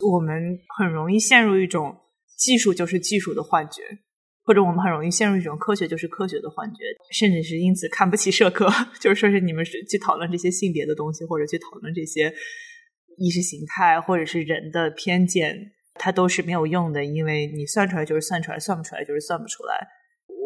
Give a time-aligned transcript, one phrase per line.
[0.00, 1.96] 我们很容易陷入一种
[2.36, 3.82] 技术就是技术的幻觉，
[4.42, 8.68] 或者我们很容易陷入一种科学就是科学的幻觉，甚至是因此看不起社科，
[9.00, 12.32] 就是说是你们是去讨论这些性别的东西，或者去讨论这些
[13.18, 19.86] 意识形态或者是人的偏见，它都是没有用的，因为你算出来就是算出来，算不出来就是算不出来。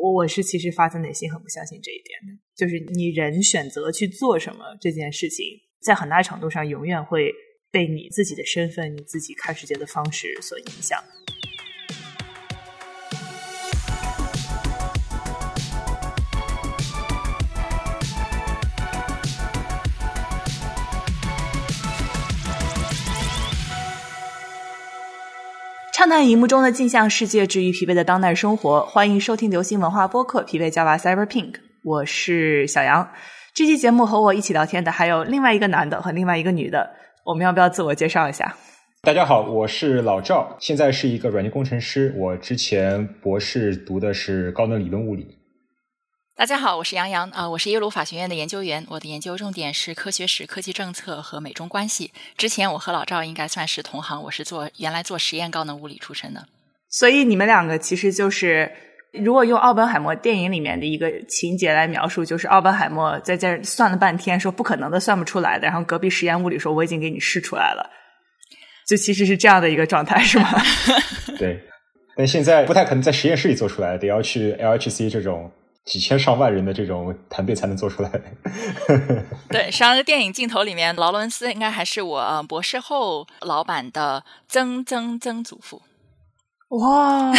[0.02, 5.46] 我我是其实发自内心很不相信这一点的，就是你人选择去做什么这件事情，
[5.80, 7.32] 在很大程度上永远会
[7.74, 10.96] 被你自己的身份、你自己看世界的方式所影响。
[25.92, 28.86] 畅谈荧幕中的镜像世界，治愈疲惫的当代生活。
[28.86, 33.10] 欢迎收听流行文化播客《疲惫叫吧 Cyber Pink》，我是小杨。
[33.52, 36.88] 这期节目和我一起聊天的还有另外一个男的和另外一个女的。
[37.24, 38.54] 我们要不要自我介绍一下？
[39.00, 42.14] 大家好，我是老赵，现在是一个软件工程师。
[42.18, 45.38] 我之前博士读的是高能理论物理。
[46.36, 52.12] 大家好，我是杨洋啊，我是耶鲁法学院的研究员，我的研究重点是科学史、科技政策和美中关系。
[52.36, 56.46] 之前我和老赵应该算是同行，我是做原来做实验高能物理出身的。
[56.90, 58.70] 所以你们两个其实就是，
[59.22, 67.88] 如果用奥本海默电影里面的一个情节来描述，就是奥本海默在这算了半天，说不可能的，算不出来的，然后隔壁实验物理说我已经给你试出来了，
[68.86, 70.48] 就其实是这样的一个状态，是吗？
[71.38, 71.60] 对，
[72.16, 75.50] 但现在不太可能在实验室里做出来，得要去 LHC 这种。
[75.84, 78.10] 几千上万人的这种团队才能做出来。
[79.52, 85.82] 对，上个电影镜头里面，劳伦斯应该还是我博士后老板的曾曾曾祖父。
[86.78, 87.32] 哇！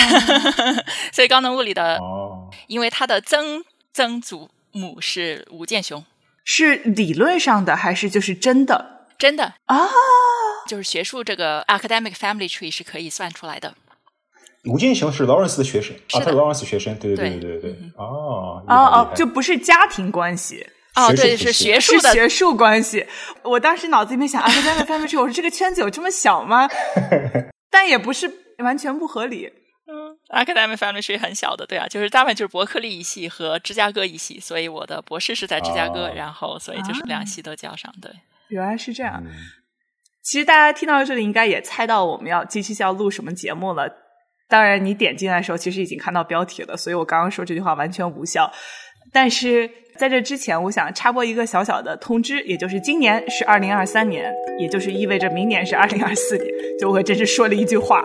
[1.12, 6.04] 所以高能物理的哦，因为他的曾曾祖母是吴健雄，
[6.44, 9.08] 是理论上的还是就是真的？
[9.18, 9.80] 真的啊！
[10.68, 13.74] 就是学术这个 academic family tree 是可以算出来的。
[14.66, 20.66] 吴建雄是劳伦斯的学生啊，他是劳伦斯学生，对对对对对对，哦哦哦，就不是家庭关系
[20.96, 23.06] 哦，对，是学术的学术关系。
[23.44, 26.68] 我当时脑子里面想，academic family tree，我说这个圈子有这么小吗？
[27.70, 28.28] 但也不是
[28.60, 29.52] 完全不合理。
[29.88, 37.94] 嗯，academic family tree 很小的，对啊，就是大部分就是伯克利一系和芝加哥一系，所以我的博士是在芝加哥，然后所以就是两系都交上。
[38.02, 38.12] 对，
[38.48, 39.24] 原来是这样。
[40.24, 43.88] 其实大家听到这里，应该也猜到我们要这期要录什么节目了。
[44.48, 48.52] 当然，你点进来的时候，其实已经看到标题了，所以我刚刚说这句话完全无效。
[49.14, 56.48] 但是在这之前，我想插播一个小小的通知，也就是今年是二零二三年，也就是意味着明年是二零二四年，
[56.80, 58.02] 就我真是说了一句话。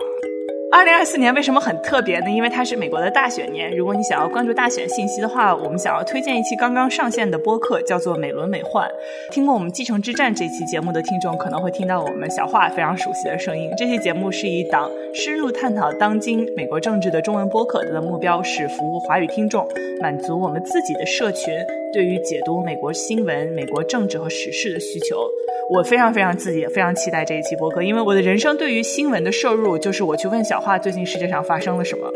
[0.73, 2.29] 二零二四年为什么很特别呢？
[2.29, 3.69] 因为它是美国的大选年。
[3.75, 8.87] 如果你想要关注大选信息的话，我们想要推荐一期刚刚上线的播客，叫做《美轮美奂》。
[9.31, 13.69] 听过我们《继承之战》这期节目的听众可能会听到我们小华非常熟悉的声音。
[13.77, 19.67] 这期节目是一档深入探讨当今美国政治的中文播客，它的目标是服务华语听众，
[20.01, 21.53] 满足我们自己的社群
[21.93, 25.27] 对于解读美国新闻、美国政治和时事的需求。
[25.69, 32.11] 我非常非常自己非常期待这一期播客，因为我的人生对于新闻的摄入，就是我去问小花最近世界上发生了什么，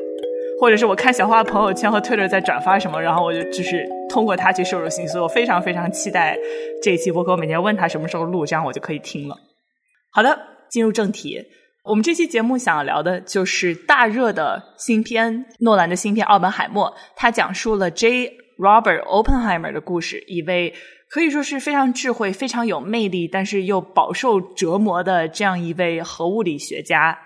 [0.59, 5.17] 或者是我看小花朋友圈和 Twitter 在转发什么，然后我就就是通过他去摄入信息。
[5.17, 6.37] 我非常非常期待
[6.81, 9.37] 这一期播客，我每天问他什么时候录，这样我就可以听了。
[10.11, 10.37] 好的，
[10.69, 11.41] 进入正题，
[11.85, 18.33] 我们这期节目想要聊的就是大热的新片，诺兰的新片《奥本海默》，他讲述了 J.
[18.57, 20.73] Robert Oppenheimer 的故事，一位。
[21.07, 27.17] 可以说是非常智慧、非常有魅力，但是又饱受折磨的这样一位核物理学家。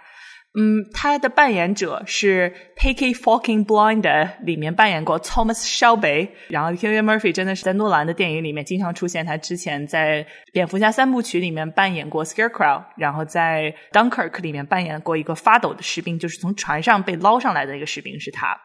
[0.53, 4.01] 嗯，他的扮演者是《Peaky Fucking Blind》
[4.43, 9.25] 里面扮演过 Thomas Shelby，然后 Killian Murphy 真的是在诺兰的电影里面经常出现。
[9.25, 18.59] 他之前在《蝙蝠侠三部曲》里面扮演过 Scarecrow，然后在《Dunkirk》里面扮演过一个发抖的士兵，就是从船上被捞上来的一个士兵，是他。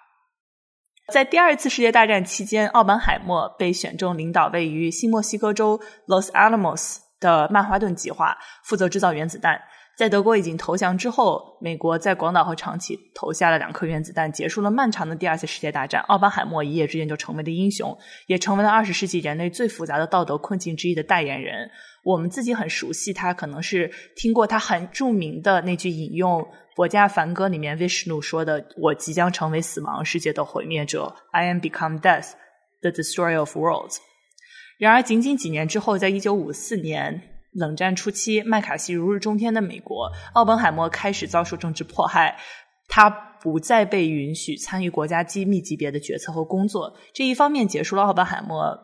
[1.13, 8.35] 在第二次世界大战期间，奥本海默被选中领导位于新墨西哥州 Los Alamos 的曼哈顿计划，
[8.65, 9.61] 负责制造原子弹。
[9.99, 16.01] 在德国已经投降之后，美国在广岛和长崎投下了两颗原子弹，结束了漫长的第二次世界大战。
[16.09, 17.97] 奥本海默一夜之间就成为了英雄，
[18.27, 21.71] 也成为了二十世纪人类最复杂的道德困境之一的代言人。
[22.03, 26.41] 我们自己很熟悉他，可能是听过他很著名的那句引用。
[26.75, 32.33] 《佛家梵歌》里面，Vishnu 说的：“我即将成为死亡世界的毁灭者，I am become death,
[32.81, 33.99] the destroyer of worlds。”
[34.79, 37.23] 然而，仅仅几年之后，在一九五四年
[37.53, 42.37] 冷战初期，麦卡锡如日中天的美国，奥本海默开始遭受政治迫害，
[42.89, 46.97] 他不再被允许参与国家机密级别的决策和工作。
[47.13, 48.77] 这一方面结束了奥本海默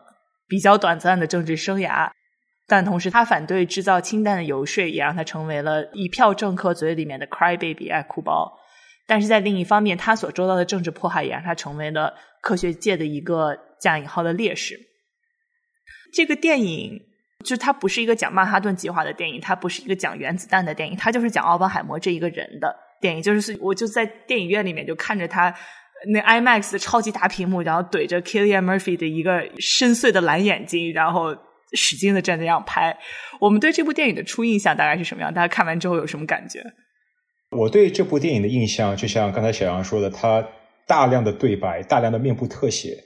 [0.47, 2.09] 比较短暂的政治生涯。
[2.71, 8.49] 但同时他反对制造氢弹的游说，也让他成为了一票政客嘴里面的 “cry baby” 爱哭包。
[9.05, 14.79] 但是在另一方面，他所受到的政治迫害也让他成为了科学界的一个加引号的烈士。
[16.13, 16.97] 这个电影
[17.43, 23.21] 就它不是一个讲曼哈顿计划的电影，它不是一个讲原子弹的电影，它就是讲奥本海默这一个人的电影。
[23.21, 25.53] 就是我就在电影院里面就看着他
[26.13, 31.35] 那 IMAX 的超级大屏幕，然后怼着 Killian Murphy 的一个深邃的蓝眼睛，然后
[31.73, 32.97] 使劲的这样拍。
[33.39, 35.33] 我们对这部电影的初印象大概是什么样？
[35.33, 36.63] 大家看完之后有什么感觉？
[37.51, 40.47] 我对这部电影的印象，就像刚才小杨说的，它
[40.87, 42.97] 大量的对白，大量的面部特写，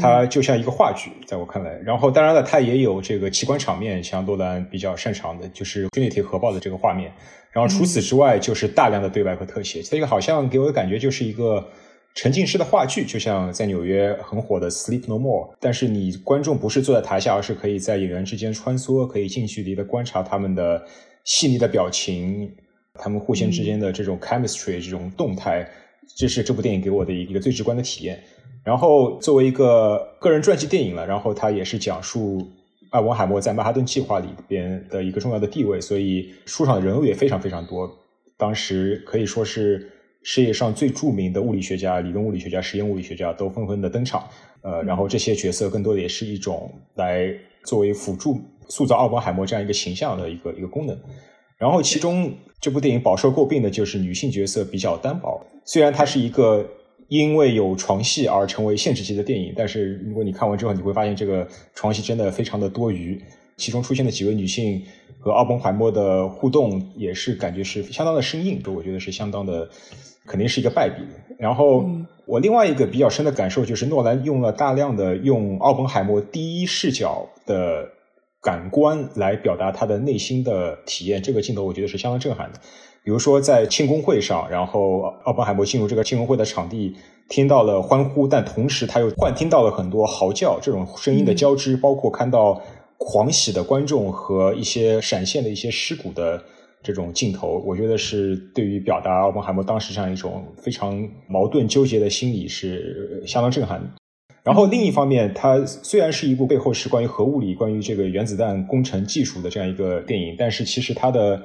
[0.00, 1.76] 它就像一个话剧，在我看来。
[1.84, 7.12] 然后，当然了，它也有这个奇观场面，像诺兰比较擅长的，就是《Trinity 核爆的这个画面。
[7.52, 9.82] 然后，除此之外，就是大量的对白和特写。
[9.82, 11.68] 这个好像给我的感觉就是一个
[12.14, 15.46] 沉浸式的话剧，就像在纽约很火的《Sleep No More》。
[15.60, 20.84] 但是，你观众不是坐在台下，而是可以在演员之间穿梭，可以近距离的观察他们的
[21.24, 22.50] 细腻的表情。
[22.94, 25.66] 他们互相之间的这种 chemistry 这种动态，
[26.18, 28.20] 这是这部电影给我的一个最直观的体验。
[28.64, 32.46] 然后作为一个个人传记电影了，然后它也是讲述
[32.90, 37.88] 艾文海默在曼哈顿计划里边的一个重要的地位，所以书上的人物也非常非常多。
[38.36, 39.88] 当时可以说是
[40.22, 44.28] 世界上最著名的物理学家、理论物理学家、实验物理学家都纷纷的登场。
[44.62, 47.32] 呃，然后这些角色更多的也是一种来
[47.64, 50.98] 作为辅助塑造奥本海默这样一个形象的一个一个功能。
[51.56, 55.40] 然后，其中这部电影饱受诟病的就是女性角色比较单薄。
[55.64, 56.66] 虽然它是一个
[57.08, 63.22] 因为有床戏而成为限制级的电影，但是如果你看完之后，你会发现这个床戏真的非常的多余。
[63.60, 64.82] 其中出现的几位女性
[65.20, 69.68] 和奥本海默的互动，也是感觉是相当的生硬，我觉得是相当的，
[70.26, 71.04] 肯定是一个败笔。
[71.38, 71.84] 然后，
[72.26, 77.88] 我另外一个比较深的感受就是，诺兰用了大量的用奥本海默第一视角的。
[78.42, 82.58] 感官来表达他的内心的体验，这个镜头我觉得是相当震撼的。
[83.04, 86.96] 比如说在庆功会上，然后奥本海默进入这个庆功会的场地，
[87.28, 92.62] 听到了欢呼，但同时他又幻听到了很多嚎叫，这种声音的交织，包括看到
[93.02, 96.42] 狂喜的观众和一些闪现的一些尸骨的
[96.82, 103.86] 这种镜头，我觉得是对于表达奥本海默当时这样一种非常矛盾纠结的心理是相当震撼的。
[104.42, 111.42] 然后另一方面，它虽然是一部背后是关于核物理、关于这个原子弹工程技术的这样一个电影，但是其实它的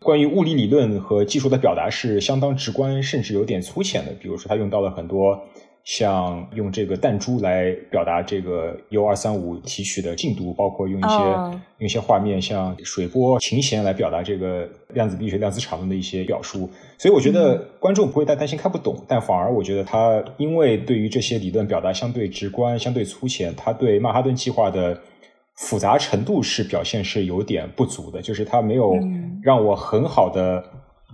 [0.00, 4.12] 关于物理理论和技术的表达是相当直观，甚至有点粗浅的。
[4.20, 5.40] 比如说，它用到了很多。
[5.88, 11.16] 像用这个弹珠来表达这个 U 二三五提取的进度，包括用一些
[11.78, 16.68] 用一些画面，像水波、琴弦来表达这个量子力学、量子场论的一些表述。
[16.98, 25.00] 所以我觉得观众不会太担心看不懂，但反而我觉得他因为对于这些理论表达相对直观、相对粗浅，他对曼哈顿计划的
[25.56, 28.94] 复杂程度是表现是有点不足的，就是他没有
[29.42, 30.62] 让我很好的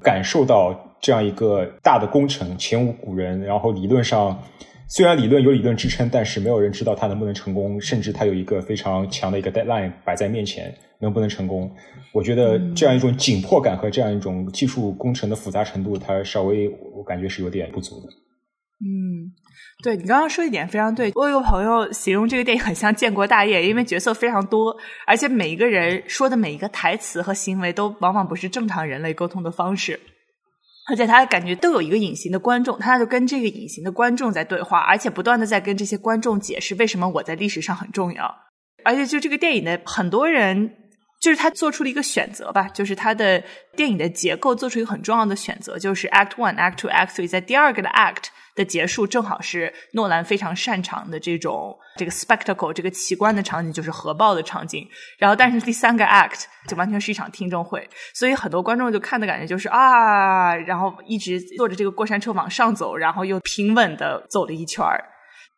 [0.02, 0.83] 感受到。
[1.04, 4.42] 这样一个大的工程前无古人，然后理论上
[4.88, 11.70] 虽然理论有理论支撑，但是没有人知道它能不能成功，甚至它有一个非常强的一个 deadline 摆在面前，能不能成功？
[12.14, 18.06] 我觉得这样一种紧迫感和这样一种技术工程的复杂程度，它稍微我感觉是有点不足的。
[18.80, 19.28] 嗯，
[19.82, 24.74] 对你刚刚说一点非常对，我有个朋友形容这个电影很像建国大业，因为角色非常多，
[25.06, 30.00] 而且每一个人说的每一个台词和行为都往往不是正常人类沟通的方式。
[30.86, 38.34] 而且他感觉都有一个隐形的观众，他就跟这个隐形的观众在对话，而且不断的在跟这些观众解释为什么我在历史上很重要。
[38.84, 40.83] 而且就这个电影的很多人，
[41.24, 43.42] 就是他做出了一个选择吧，就是他的
[43.74, 48.24] 电影的结构做出一个很重要的选择，就是 Act One、Act Two、Act Three，在第二个的 Act。
[48.56, 54.86] 的结束正好是诺兰非常擅长的这种这个 spectacle 这个奇观的场景，就是核爆的场景。
[55.18, 65.04] 然后，但是第三个 act 就完全是一场听证会，所以很多观众就看的感觉就是啊，然后一直坐着这个过山车往上走，然后又平稳的走了一圈儿。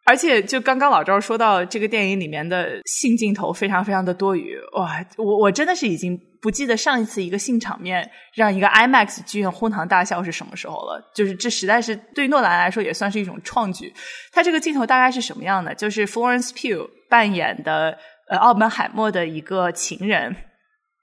[0.06, 5.04] 而且，就刚刚老赵说到这个电影里面的性镜头非常非常的多余，哇！
[5.16, 11.10] 我我真的是已经不记得上一次一个性场面让一个 IMAX 剧院哄堂大笑是什么时候了。
[11.12, 13.92] 就是这实在是对诺兰来说也算是一种创举。
[14.30, 15.75] 他这个镜头大概是什么样的？
[15.75, 17.98] 就是 Florence Pugh 扮演的
[18.28, 20.36] 呃奥本海默的一个情人，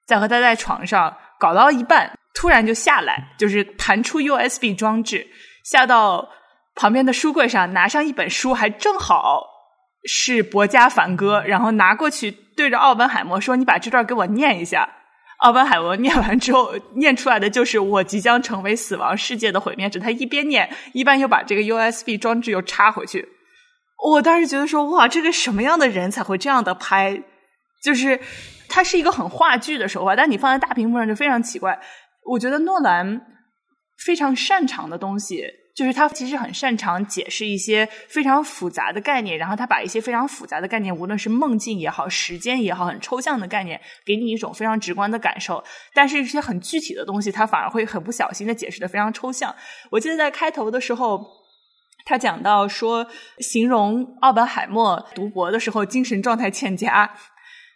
[0.07, 5.27] 在和他在床上搞到一半，突然就下来，就是弹出 USB 装置，
[5.65, 6.25] 下到。
[6.75, 9.43] 旁边的书柜上拿上一本书，还正好
[10.05, 14.87] 是《博家梵歌》，然后拿过去对着奥本海默说：“你把这段给我念一下。”
[15.39, 19.99] 奥本海默念完之后，念出来的就是“我即将成为死亡世界的毁灭者”。
[20.01, 23.27] 他一边念，一边又把这个 USB 装置又插回去。
[24.11, 27.23] 我当时觉得说：“哇，这个什么样的人才会这样的拍？
[27.83, 28.19] 就是。”
[28.69, 31.79] 它是一个很话剧的手法，但你放在大屏幕上就非常奇怪。
[32.25, 33.21] 我觉得诺兰
[34.03, 35.43] 非常擅长的东西。
[35.75, 45.63] 就是他其实很擅长解释一些非常复杂的概念，然后他把一些非常复杂的概念，无论是梦境也好、时间也好，很抽象的概念，给你一种非常直观的感受。
[45.91, 49.55] 但是，一些很具体的东西，他反而会很不小心的解释的非常抽象。
[49.89, 51.19] 我记得在开头的时候，
[52.05, 53.07] 他讲到说，
[53.39, 57.11] 形容奥本海默读博的时候精神状态欠佳，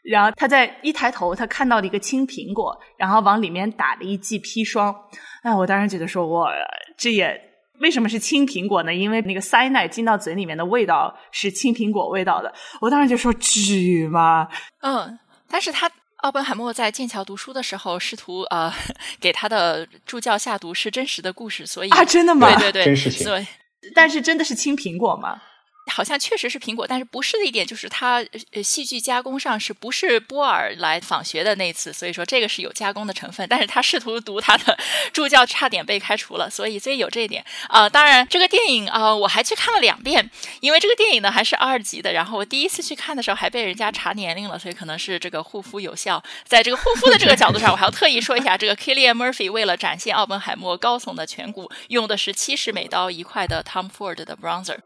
[0.04, 4.96] 然后他在一抬头，他看到了一个青苹果，然后往里面打了一剂砒霜。
[5.42, 6.48] 哎，我当时觉得说，我
[6.96, 7.47] 这也。
[7.80, 8.94] 为什么是青苹果呢？
[8.94, 12.54] 因为那个塞奶进到嘴里面的味道是青苹果味道的。
[12.82, 14.48] 我当时就说：“至于吗？”
[14.82, 15.18] 嗯，
[15.50, 18.74] 但是他奥本海默在剑桥读书的时候，试图呃
[19.20, 22.48] 给他的助教下毒是真实的故事，所以啊，真的吗？
[22.56, 23.48] 对对对，真实情。
[23.94, 25.40] 但是真的是青苹果吗？
[25.88, 33.48] 好像确实是苹果，但是不是的一点就是它呃戏剧加工上是不是波尔来访学的那次，所以说这个是有加工的成分。
[33.50, 34.78] 但是他试图读他的
[35.14, 37.88] 助教，差点被开除了，所以所以有这一点啊。
[37.90, 40.30] 当然这个电影啊，我还去看了两遍，
[40.60, 42.12] 因为这个电影呢还是二级的。
[42.12, 46.22] 然后我第一次去看的时候还被人家查年龄了，所以可能是这个护肤有效。
[46.46, 54.78] 在这个护肤的这个角度上，我还要特意说一下，这个 Killian Murphy 为了展现奥本海默高耸的颧骨，用的是七十美刀一块的 Tom Ford 的 bronzer。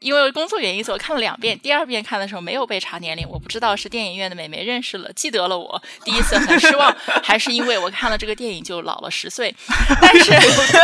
[0.00, 1.58] 因为工作原因，所以我看了两遍。
[1.58, 5.82] 第二遍看的时候没有被查年龄，我不知道是电影院的美眉认识了，记得了我。
[6.04, 9.52] 第一次很失望，还是因为我看了这个电影就老了十岁。
[10.00, 10.76] 但是有可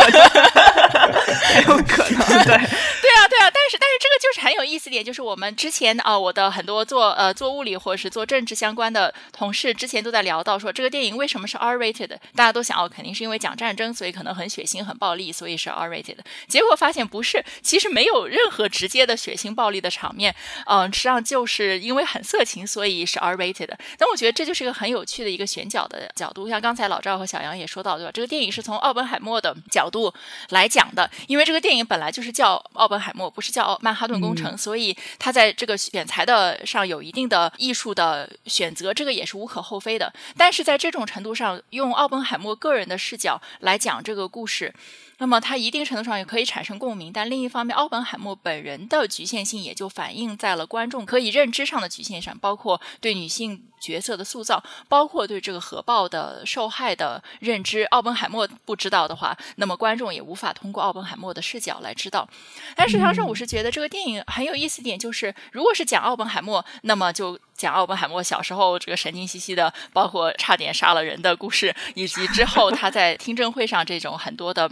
[1.63, 3.49] 能，有可能，对， 对啊，对啊。
[3.49, 12.09] 但是，但是这个就是很有意思点，就是我们之前啊，我的很多做呃做物理或者是做政治相关的同事之前都在聊到说，这个电影为什么是 R-rated？
[12.35, 16.17] 大家都想哦，肯定是因为讲战争，所以可能很血腥、很暴力，所以是 R-rated。
[16.49, 19.04] 结果发现不是，其实没有任何直接。
[19.05, 20.33] 的血腥暴力的场面，
[20.65, 23.77] 嗯，实际上就是因为很色情，所以是 R-rated 的。
[23.97, 26.49] 但我觉得这就是一个很有趣的一个选角的角度。
[26.49, 28.11] 像刚才老赵和小杨也说到，对吧？
[28.11, 30.13] 这个电影是从奥本海默的角度
[30.49, 40.11] 来讲的，因为这个电影本来就是叫奥本海默，不是叫曼哈顿工程，所以他在这个选材的上有一定的艺术的选择，这个也是无可厚非的。
[40.37, 44.73] 但是在这种程度上，用奥本海默个人的视角来讲这个故事。
[45.17, 57.83] 那么它一定程度上也可以产生共鸣，但另一方面，奥本海默本人的局限性也就反映在了观众可以认知上的局限上，包括对女性角色的塑造，包括对这个核爆的受害的认知。
[57.85, 62.27] 奥本海默不知道的话，那么观众也无法通过奥本海默的视角来知道。
[62.75, 74.69] 但实际上，我是觉得这个电影很有意思点，就是如果是讲奥本海默，那么就讲奥本海默小时候这个神经兮兮的，包括差点杀了人的故事，以及之后他在听证会上这种很多的。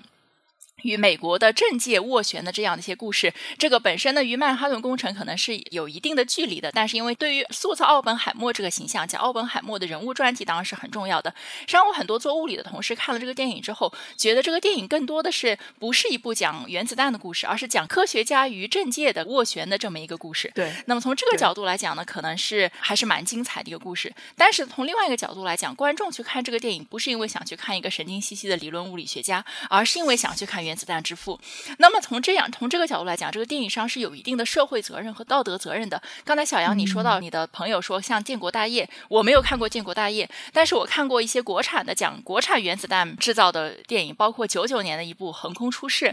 [0.82, 6.72] 与美国的政界斡旋的这样的一些故事，这个本身呢，与曼哈顿工程可能是有一定的距离的。
[6.74, 11.34] 但是，因为对于塑造奥本海默这个形象，讲奥本海默的人物传记当然是很重要的。
[11.62, 20.52] 实际上，我很多做物理的同事看了这个电影之后，觉得这个电影更多的是不是一部讲原子弹的故事，而是讲科学家与政界的斡旋的这么一个故事。
[20.54, 20.74] 对。
[20.88, 24.14] 那么从这个角度来讲呢，可能是还是蛮精彩的一个故事。
[24.36, 30.74] 但是从另外一个角度来讲，观众去看这个电影，不是因为想去看一个神经兮兮的理论物理学家，而是因为想去看原。
[30.74, 31.40] 原子弹之父。
[31.78, 36.02] 那么从这样从这个角度来讲，这个电影上是有一定的社会责任和道德责任的。
[36.26, 46.08] 刚才小杨你说到你的朋友说像《建国大业》，我没有看过《建国大业》，但是我看过一些国产的讲国产原子弹制造的电影，包括九九年的一部《横空出世》，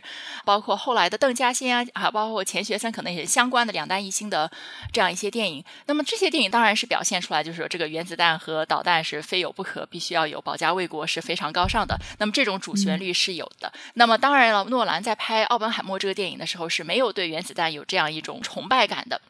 [0.44, 4.50] 包括后来的邓稼先啊，啊包括钱学森可能也是相关的两弹一星的
[4.92, 5.64] 这样一些电影。
[5.86, 11.98] 那么这些电影当然是表现出来，就是说这个原子弹和导弹是非有不可，必须要有，保家卫国是非常高尚的。
[12.18, 13.72] 那么这种主旋律是有的。
[13.94, 14.39] 那么当然。
[14.40, 19.20] 当然了诺兰在拍《奥本海默》这个电影的时候是没有对原子弹有这样一种崇拜感的。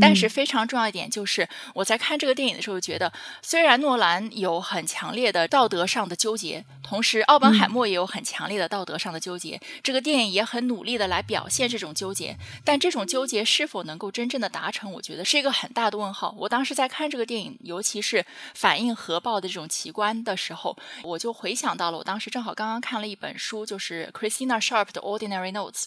[0.00, 16.34] 但是非常重要一点就是，我在看这个电影的时候觉得，虽然诺兰有很强烈的道德上的纠结，同时奥本海默也有很强烈的道德上的纠结，这个电影也很努力的来表现这种纠结，但这种纠结是否能够真正的达成，我觉得是一个很大的问号。
[16.36, 25.84] 我当时在看这个电影，尤其是反映核爆的这种奇观的时候，我就回想到了我当时正好刚刚看了一本书，就是 Christina Sharp 的 Ordinary Notes。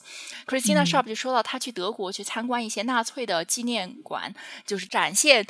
[0.47, 3.90] Christina Sharp 就说到他去德国去参观一些纳粹的纪念。
[4.03, 4.33] 馆
[4.65, 5.45] 就是展现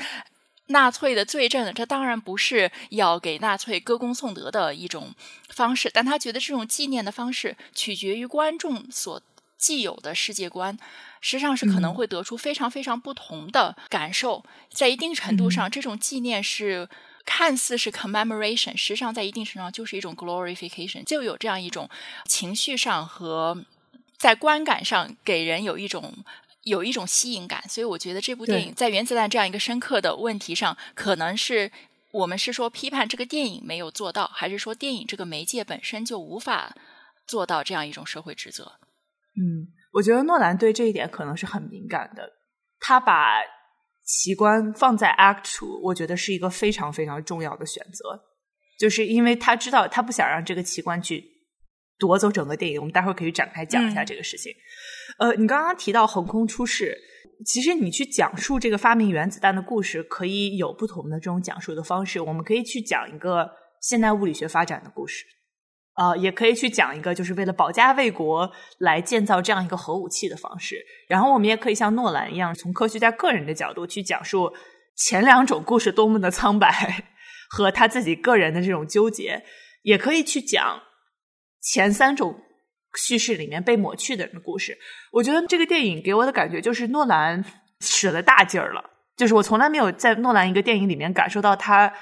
[0.68, 5.14] 纳粹的罪证，这当然不是要给纳粹歌功颂德的一种
[5.50, 9.22] 方式，但他觉得这种纪念的方式取决于观众所
[9.58, 10.78] 既有的世界观，
[11.20, 14.46] 实际上是可能会得出非常非常不同的感受。
[14.70, 16.88] 在一定程度上，这种纪念是
[17.26, 21.90] 看似是 commemoration，实际上在一定程度上就是一种 glorification，就有这样一种
[22.26, 23.66] 情绪上和
[24.18, 26.24] 在观感上给人有一种。
[26.64, 31.72] 有一种吸引感，所以我觉得这部电影在原子弹这样一个深刻的问题上，可能是
[32.12, 36.76] 我们是说批判这个电影没有做到，还是说电影这个媒介本身就无法
[37.26, 38.80] 做到这样一种社会职责？
[39.36, 42.30] 嗯，我觉得诺兰对这一点可能是很敏感的。
[42.80, 43.40] 他把
[44.04, 48.20] 奇观放在 Act Two，我觉得是一个非常非常重要的选择，
[48.78, 51.24] 就是因为他知道他不想让这个奇观去
[52.02, 52.80] 夺走整个电影。
[52.80, 54.52] 我们待会儿可以展开讲一下这个事情。
[55.20, 56.98] 呃，你刚刚提到横空出世。
[57.44, 62.22] 其实你去讲述这个发明原子弹的故事，可以有不同的这种讲述的方式。
[62.22, 63.50] 我们可以去讲一个
[63.82, 65.26] 现代物理学发展的故事，
[65.96, 70.86] 呃，也可以去讲一个就是为了保家卫国来建造这样一个核武器的方式。
[71.08, 74.54] 然后我们也可以像诺兰一样，从科学家个人的角度去讲述
[74.96, 77.06] 前两种故事多么的苍白
[77.50, 79.44] 和他自己个人的这种纠结。
[79.84, 80.80] 也可以去讲
[81.62, 82.36] 前三种。
[82.98, 84.78] 叙事里面被抹去的人的故事，
[85.14, 87.42] 我觉得这个电影给我的感觉就是诺兰
[87.80, 88.84] 使了大劲儿了。
[89.16, 91.94] 就是我从来没有在诺兰一个电影里面感受到他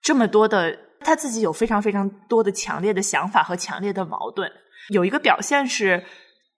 [0.00, 4.50] 这么多的他自己有非常非常多的强烈的想法和强烈的矛盾。
[4.88, 6.02] 有一个表现是，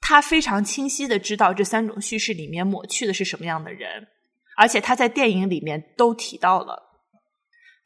[0.01, 4.07] 他非常清晰的知道这三种叙事里面抹去的是什么样的人，
[4.57, 6.81] 而且他在电影里面都提到了，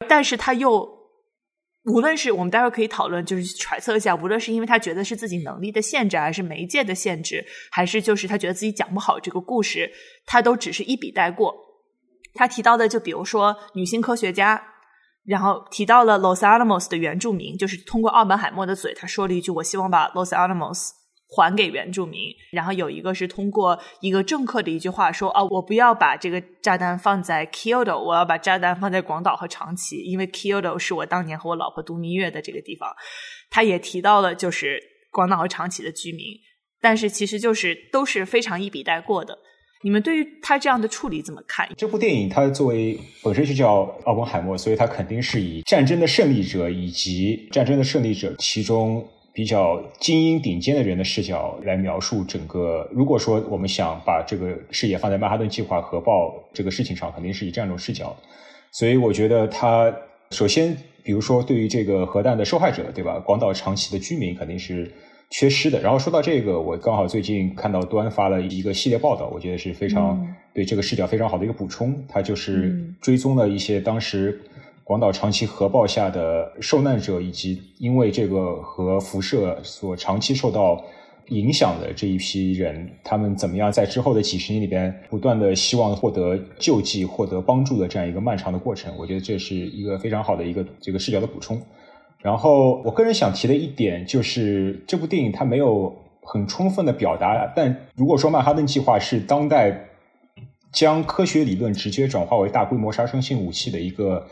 [0.07, 0.98] 但是他又。
[1.89, 9.91] 无论是我们待会儿可以讨论，就是揣测一下，无论是因为他觉得是自己能力的限制，还是媒介的限制，还是就是他觉得自己讲不好这个故事，
[10.25, 11.55] 他都只是一笔带过。
[12.35, 14.61] 他提到的，就比如说女性科学家，
[15.25, 20.91] 然后提到了 Los Alamos 的原住民，就是通过奥本海默的嘴，他说了一句：“我希望把 Los Alamos。”
[21.31, 22.21] 还给原住民，
[22.51, 32.89] 然后有一个是通过一个政客的一句话说：“啊，我不要把这个炸弹放在 Kyoto，我要把炸弹放在广岛和长崎，因为 Kyoto 是我当年和我老婆度蜜月的这个地方。”
[33.51, 34.81] 他也提到了就是
[35.11, 36.25] 广岛和长崎的居民，
[36.81, 39.37] 但是其实就是都是非常一笔带过的。
[39.83, 41.69] 你们对于他这样的处理怎么看？
[41.77, 49.07] 这部电影它作为本身就叫奥本海默，所以它肯定是以战争的胜利者以及战争的胜利者其中。
[49.39, 52.85] 比较精英顶尖的人的视角来描述整个。
[52.91, 58.13] 如果说我们想把这个视野放在曼哈顿计划核爆这个事情上，肯定是以这样一种视角。
[58.69, 59.95] 所以我觉得他
[60.31, 63.17] 首先，比如说对于这个核弹的受害者，对吧？
[63.19, 64.91] 广岛、长崎的居民肯定是
[65.29, 65.79] 缺失的。
[65.79, 70.21] 然后说到这个，我刚好最近看到端发了一个系列报道，我觉得是非常
[70.53, 71.95] 对这个视角非常好的一个补充。
[72.09, 74.37] 他就是追踪了一些当时。
[74.89, 80.83] 广岛长期核爆下的受难者，以及因为这个核辐射所长期受到
[81.27, 88.91] 影响的这一批人，他们怎么样在之后的几十年里边不断的希望获得救济、获得帮助的这样一个漫长的过程？
[88.97, 91.61] 我觉得这是一个非常好的一个这个视角的补充。
[92.23, 99.87] 然后，我个人想提的一点就是，这部电影它没有很充分的表达，但如果说曼哈顿计划是当代
[100.71, 104.25] 将科学理论直接转化为大规模杀伤性武器的一个。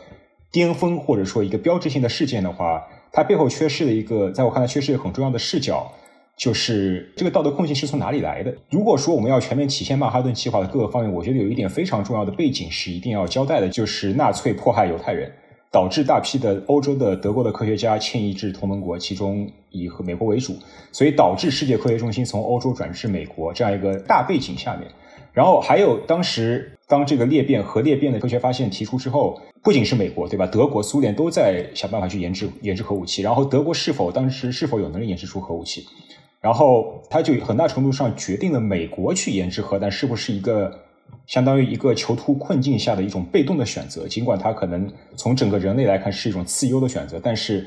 [0.50, 2.82] 巅峰或者说一个标志性的事件的话，
[3.12, 5.92] 它背后缺失了一个，在我看来缺失一个很重要的视角，
[6.36, 8.54] 就是这个道德困境是从哪里来的。
[8.70, 15.30] 如果说我们要全面体现曼哈顿计划的各个方面，我觉得有一点非常重要的背景是一定要交代的，就是纳粹迫害犹太人，
[15.70, 20.56] 导致大批的欧洲的德国的科学家迁移至同盟国，其中以和美国为主，
[20.92, 24.88] 所以导致世界科学中心从欧洲转至美国这样一个大背景下面。
[25.32, 30.46] 然后还有当时当这个裂变核裂变的科学发现提出之后，不仅是美国对吧？
[30.46, 33.20] 德国、苏联都在想办法去研制研制核武器。
[33.20, 35.84] 然后德国是否当时是否有能力研制出核武器？
[36.40, 40.72] 然后它就很大程度上决定了美国去研制核弹是不是一个
[41.26, 44.08] 相当于一个囚徒困境下的一种被动的选择。
[44.08, 47.66] 尽管它可能从整个人类来看是一种次优的选择，但是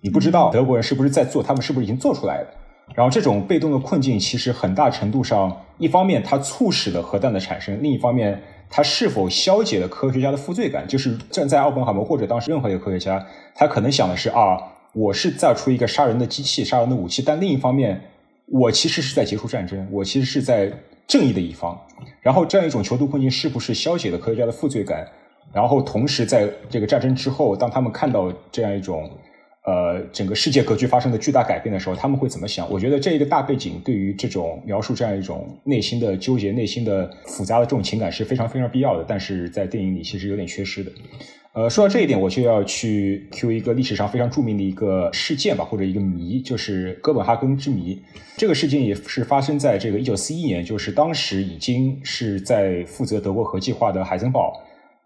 [0.00, 2.48] 你不知道德国人是不是在做，他们是不是已经做出来了。
[2.94, 10.86] 然后这种被动的困境，其实很大程度上，一方面它促使了核弹的产生，另一方面它是否消解了科学家的负罪感？
[10.86, 14.56] 就是站在奥本海默或者当时任何一个科学家，他可能想的是啊，
[14.94, 18.00] 我是造出一个杀人的机器、杀人的武器，但另一方面，
[18.46, 20.72] 我其实是在结束战争，我其实是在
[21.08, 21.76] 正义的一方。
[22.20, 25.06] 然后这样一种囚徒困境，是不是消解了科学家的负罪感？
[25.52, 29.10] 然后同时在这个战争之后，当他们看到这样一种。
[29.70, 32.68] 呃，整个世界格局发生的巨大改变的时候，他们会怎么想？
[32.68, 39.04] 我觉得这一个大背景对于这种描述这样一种内心的纠结、内心的复杂的这种情感是非常非常必要的。
[39.06, 40.90] 但是在电影里其实有点缺失的。
[41.52, 48.02] 呃，说到这一点，我就要去 Q 一个历史上非常著名的一个事件吧，或者一个谜，就是哥本哈根之谜。
[48.36, 54.52] 这个事件也是发生在这个一九四一年，就是当时已经是在负责德国核计划的海森堡，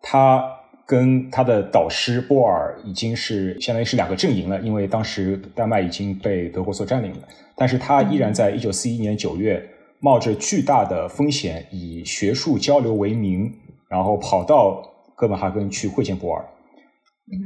[0.00, 0.42] 他。
[0.86, 9.66] 跟他的导师波尔已经是相当于是两个阵营了，因为当时丹麦已经被德国所占领了，但是他依然在一九四一年九月
[10.00, 13.50] 冒着巨大的风险，以学术交流为名，
[13.88, 14.82] 然后跑到
[15.16, 16.44] 哥本哈根去会见波尔。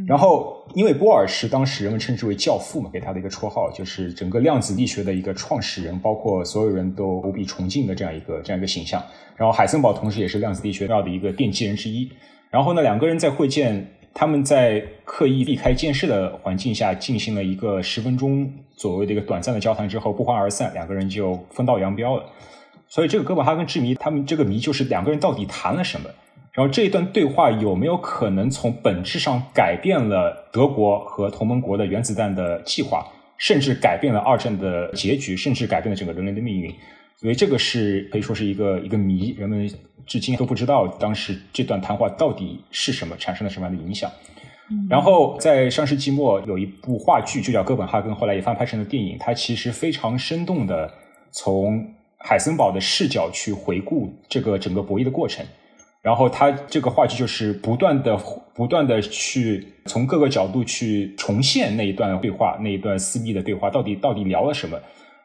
[0.08, 9.00] 然后，因为波尔是当时人们称之为教父嘛，给他的一个绰号，就是整个量子力学的一个创始人，包括所有人都无比崇敬的这样一个这样一个形象。
[9.36, 12.10] 然后，海森堡同时也是量子力学要的一个奠基人之一。
[12.50, 22.24] 然后呢，两个人在会见，他们在刻意避开监视的环境下进行了一个十分钟左右的一个短暂的交谈之后，不欢而散，两个人就分道扬镳了。
[22.88, 26.08] 所以，这个哥本哈根之谜，他们这个谜就是两个人到底谈了什么。
[26.52, 33.06] 然后这一段对话有没有可能从本质上改变了德国和同盟国的原子弹的计划，
[33.36, 36.74] 甚至改变了二战的结局，甚至改变了整个人类的命运？
[37.20, 39.68] 所以这个是可以说是一个一个谜，人们
[40.06, 44.10] 至今都不知道当时这段谈话到底是什么，产生了什么样的影响。
[44.88, 49.16] 然后在上世纪末有一部话剧，就叫《哥本哈根》，后来也翻拍成了电影。
[49.18, 50.92] 它其实非常生动的
[51.32, 51.84] 从
[52.18, 55.44] 海森堡的视角去回顾这个整个博弈的过程。
[56.02, 58.16] 然后他这个话剧就是不断的、
[58.54, 64.78] 不断的去从各个角度去重现那一段对话、那一段私密的对话，到底到底聊了什么？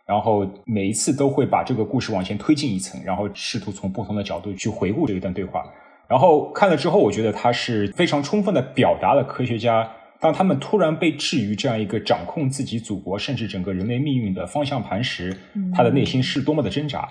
[0.06, 5.64] 然后每一次都会把这个故事往前推进一层，然后试图从不同的角度去回顾这一段对话。
[6.10, 9.90] 然后看了之后，我觉得他是非常充分的表达了科学家
[10.20, 15.36] 当他们突然被置于这样一个掌控自己祖国甚至整个人类命运的方向盘时，
[15.74, 17.10] 他的内心是多么的挣扎。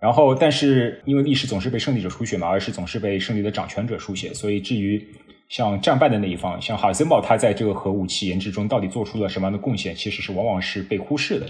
[0.00, 5.02] 然后，但是因为历史总是被胜利者书写嘛，而是总是被胜利的掌权者书写，所以至于
[5.48, 11.46] 像战败的那一方，像海森堡，他在这个核武器研制中到底做出了什么样的贡献，其实是往往是被忽视的。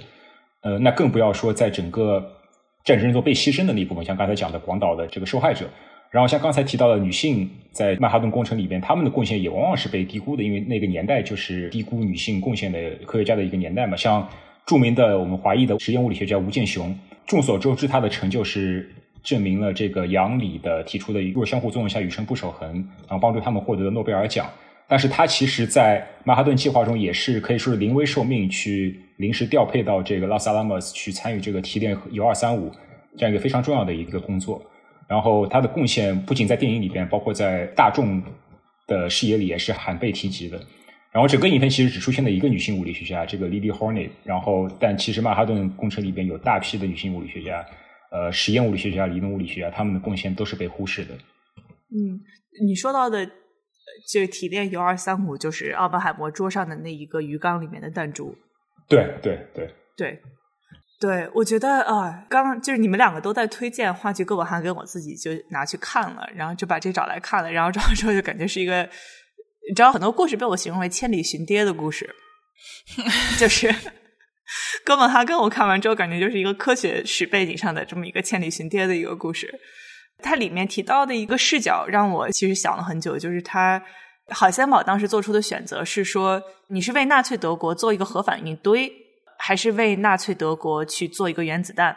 [0.64, 2.32] 呃，那更不要说在整个
[2.84, 5.66] 战争中被牺牲的那一部分，像刚才讲的广岛的这个受害者，
[6.10, 13.94] 然后像刚才提到的女性在曼哈顿工程里边，他们的贡献也往往是被低估的，因为那个年代就是低估女性贡献的科学家的一个年代嘛。
[13.94, 14.26] 像
[14.64, 16.96] 著名的我们华裔的实验物理学家吴健雄。
[17.26, 18.90] 众所周知，他的成就是
[19.22, 22.72] 证明了这个杨理的提出的若相互作用下宇称不守恒，
[23.08, 24.46] 然后帮助他们获得了诺贝尔奖。
[24.86, 32.70] 但是他其实，在曼哈顿计划中也是可以说是临危受命，去临时调配到这个拉斯阿拉莫斯去参与这个提炼铀二三五
[33.16, 34.62] 这样一个非常重要的一个工作。
[35.08, 38.22] 然后他的贡献不仅在电影里边，包括在大众
[38.86, 40.60] 的视野里也是罕被提及的。
[41.12, 44.10] 然后整个影片其实只出现了一个女性物理学家，这个 Lily Hornet。
[44.24, 47.64] 然后，但其实曼哈顿工程里边有大批的女性物理学家，
[48.10, 51.14] 呃，实验物理学家、理论物理学家，他们的贡献都是被忽视的。
[51.14, 52.18] 嗯，
[52.66, 53.30] 你说到的
[54.08, 58.36] 这个提炼铀二三五，就是奥本海默桌上的那一个鱼缸里面的弹珠。
[58.88, 60.22] 对对对对
[61.00, 68.88] 对，我觉得啊，刚刚就是你们两个都在推荐话剧《哥本哈根》，我自己就拿去看了，然后就把这找来看了，然后找完之后就感觉是一个。
[69.66, 72.14] 你知道很多故事被我形容为千里寻爹的故事，
[73.40, 73.74] 就是
[74.84, 75.34] 哥本哈根。
[75.34, 79.58] 我看完之后，感觉就是一个科学史背景上的这么一个千里寻爹的一个故事。
[80.22, 83.82] 它里面提到的一个视角，让我其实想了很久，就是他
[84.28, 88.92] 海森堡当时做出的选择是说：你是为纳粹德国做一个核反应堆，
[89.38, 91.96] 还是为纳粹德国去做一个原子弹？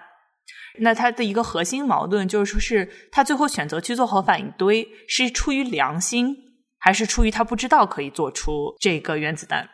[0.79, 6.43] 那他的一个核心矛盾就是说，是他最后选择去做核反应堆，是出于良心。
[6.79, 9.67] 还是出于他不知道可以做出这个原子弹，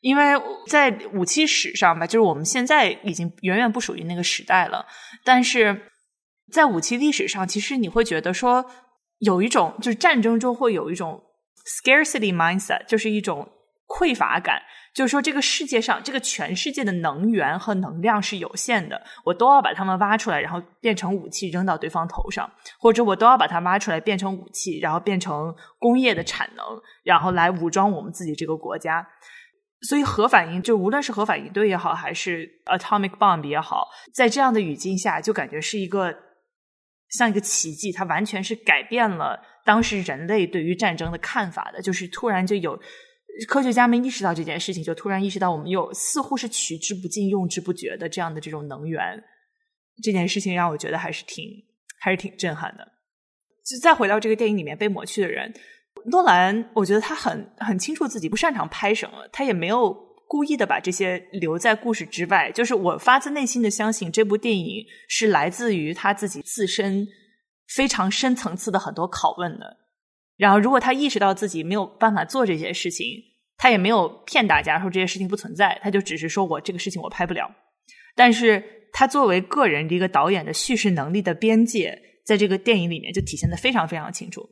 [0.00, 0.34] 因为
[0.66, 4.84] 在武器史上吧，就是我们现在已经远远不属于那个时代了。
[5.24, 5.91] 但是
[6.52, 8.64] 在武器历史上，其实你会觉得说
[9.18, 11.20] 有一种，就是战争中会有一种
[11.66, 13.48] scarcity mindset，就是一种
[13.88, 14.60] 匮乏感。
[14.94, 26.66] 就是说，这个世界上，这个全世界的能源和能量是有限的，我都要把它们挖出来，然后变成武器扔到对方头上，或者我都要把它挖出来变成武器，然后变成工业的产能，
[27.02, 29.08] 然后来武装我们自己这个国家。
[29.88, 36.14] 所以，核反应就无论是核反应堆也好，还是 atomic bomb 也好，在这样的语境下，就感觉是一个
[37.12, 42.80] 像一个奇迹，它完全是改变了当时人类对于战争的看法的，就是突然就有。
[43.48, 49.00] 科学家们意识到这件事情，就突然意识到我们有似乎是取之不尽、用之不绝的这样的这种能源。
[50.02, 51.46] 这件事情让我觉得还是挺
[51.98, 52.86] 还是挺震撼的。
[53.64, 55.50] 就再回到这个电影里面被抹去的人，
[56.10, 59.96] 诺兰，我觉得他很很清楚自己不擅长拍什么，他也没有
[60.32, 62.50] 故意的把这些留在故事之外。
[62.52, 67.06] 就是我发自内心的相信，这部电影是来自于他自己自身
[67.68, 69.76] 非常深层次的很多拷问的。
[70.38, 73.06] 然后，如果他意识到自己没有办法做这些事情，
[73.58, 77.54] 他也没有骗大家说这些事情不存在，他就只是说我这个事情我拍不了。
[78.16, 84.48] 但是他作为个人的一个导演的叙事能力的边界，在这个电影里面就体现的非常非常清楚。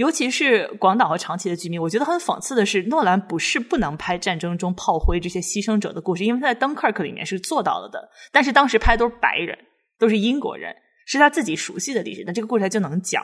[0.00, 8.08] 尤其是广岛和长崎的居民，我觉得很讽刺的是，诺兰不是不能拍战争中炮灰这些牺牲者的故事，因为他在登克尔克里面是做到了的。
[8.32, 9.58] 但是当时拍的都是白人，
[9.98, 13.22] 都是英国人，是他自己熟悉的历史，那这个故事他就能讲。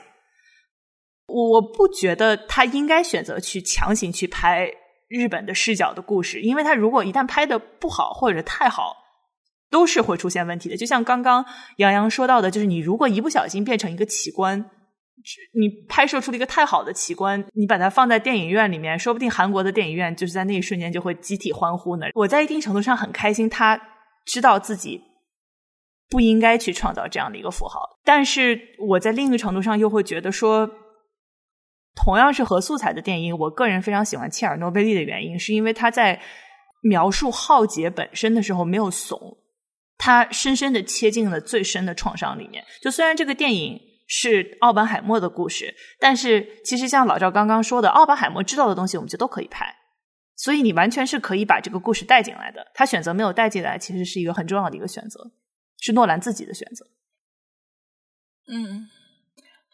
[1.29, 4.71] 我不觉得他应该选择去强行去拍
[5.09, 8.95] 日本的视角的故事，因为他如果一旦拍的不好或者太好，
[9.71, 10.77] 都是会出现问题的。
[10.77, 11.43] 就像刚刚
[11.79, 14.69] 杨洋说到的，就是你如果一不小心变成一个奇观。
[15.55, 22.07] 你拍摄出了一个太好的奇观，你把它放在电影院里面，说不定韩国的电影院就是在那一瞬间就会集体欢呼呢。
[22.15, 23.81] 我在一定程度上很开心，他
[24.25, 25.03] 知道自己
[26.09, 30.71] 不应该去创造这样的一个符号，但是我在另一个程度上又会觉得说，
[31.97, 36.21] 同样是核素材的电影，我个人非常喜欢切尔诺贝利的原因，是因为他在
[36.83, 39.19] 描述浩劫本身的时候没有怂，
[39.99, 42.63] 他深深的切进了最深的创伤里面。
[42.81, 43.81] 就虽然这个电影。
[44.07, 49.75] 是奥本海默的故事，但是其实像老赵刚刚说的，奥本海默知道的东西，我们就都可以拍，
[50.37, 52.71] 所以你完全是可以把这个故事带进来的。
[52.73, 55.33] 他选择没有带进来，其实是一个很重要的一个选择，
[55.79, 56.87] 是诺兰自己的选择。
[58.49, 58.89] 嗯。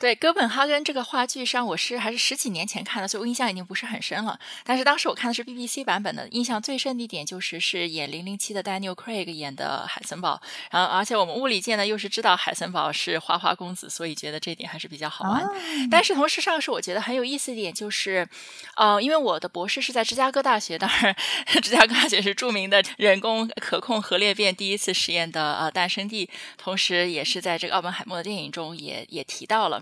[0.03, 4.37] 对，哥本哈根这个话剧上，我是还是十几年前看的，所以我印象已经不是很深了。
[4.65, 10.43] 但是当时我看的是 BBC 版本的，印象最深的一点就是是演零零七的 Daniel Craig 演的海森堡。
[10.73, 15.49] 然后，而且我们物理界呢又是知道海森堡是花花公子，所以觉得这点还是比较好玩。
[15.89, 18.29] 但是同时上是我觉得很有意思一点就是，
[18.75, 21.15] 呃，因为我的博士是在芝加哥大学，当然
[21.63, 29.81] 芝加哥大学是著名的人工可控核裂变第一次实验的呃诞生地，同时也是在这个奥本海默的电影中也也提到了。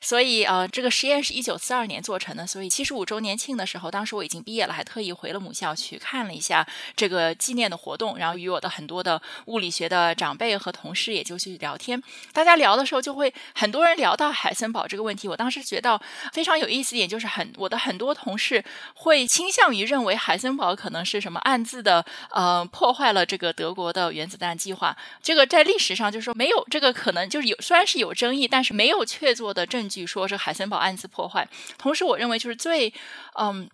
[0.00, 12.02] 所以呃，这个实验是一九四二年做成的，所以七十五周年庆的时候，当时我已经毕业了，还特意回了母校去看了一下这个纪念的活动，然后与我的很多的物理学的长辈和同事也就去聊天。
[12.32, 15.28] 大家聊的时候，就会很多人聊到海森堡这个问题。
[15.28, 16.00] 我当时觉得
[16.32, 24.96] 非常有意思一点，就是很我的很多同事会倾向于认为海森堡可能是什么暗自的呃破坏了这个德国的原子弹计划。
[25.22, 30.06] 这个在历史上就是说没有这个可能，就是有虽然是有争议，但是没有确凿的证据。
[30.06, 32.92] 说是海森堡案子破坏，同时我认为就是最，
[33.38, 33.68] 嗯。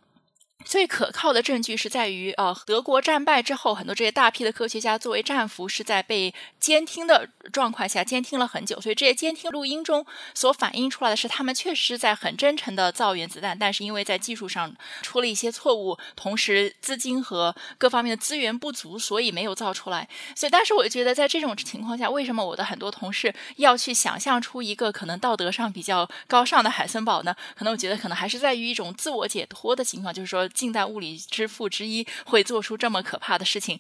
[0.65, 20.07] 最可靠的证据是在于，呃，德国战败之后，很多这些大批的科学家作为战俘是在被监听的状况下监听了很久，所以这些监听录音中所反映出来的是，他们确实在很真诚的造原子弹，但是因为在技术上出了一些错误，同时资金和各方面的资源不足，所以没有造出来。
[20.37, 27.35] 所以，但是我觉得在这种情况下，为什么我的很多同事要去想象出一个可能道德上比较高尚的海森堡呢？
[27.57, 30.49] 可能我觉得可能还是在于一种自我解脱的情况，就是说。
[30.53, 33.79] 近代物理之父之一会做出这么可怕的事情，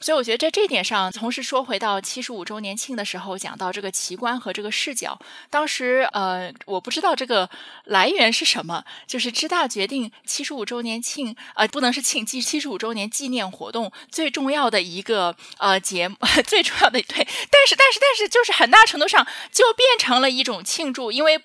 [0.00, 5.18] 所以我觉得在这点上，同时说回到七十五周年庆的时候，讲到这个奇观和这个视角，
[5.50, 7.48] 当时呃，我不知道这个
[7.84, 21.40] 来源是什么，就是知大决定七十五周年庆，呃，不能是庆纪七十五周年纪念活动最重要的一个呃节目， 最重要的对，但是但是但是就是很大程度上就变成了一种庆祝，因为。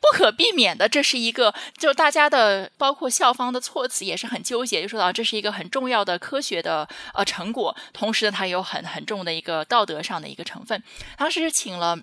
[0.00, 10.82] 不可避免的，这是一个，就大家的，包括校方的措辞也是很纠结，就说到这是一个很重要的科学的呃成果，同时呢，它有很很重的一个道德上的一个成分。
[11.16, 11.98] 当时请了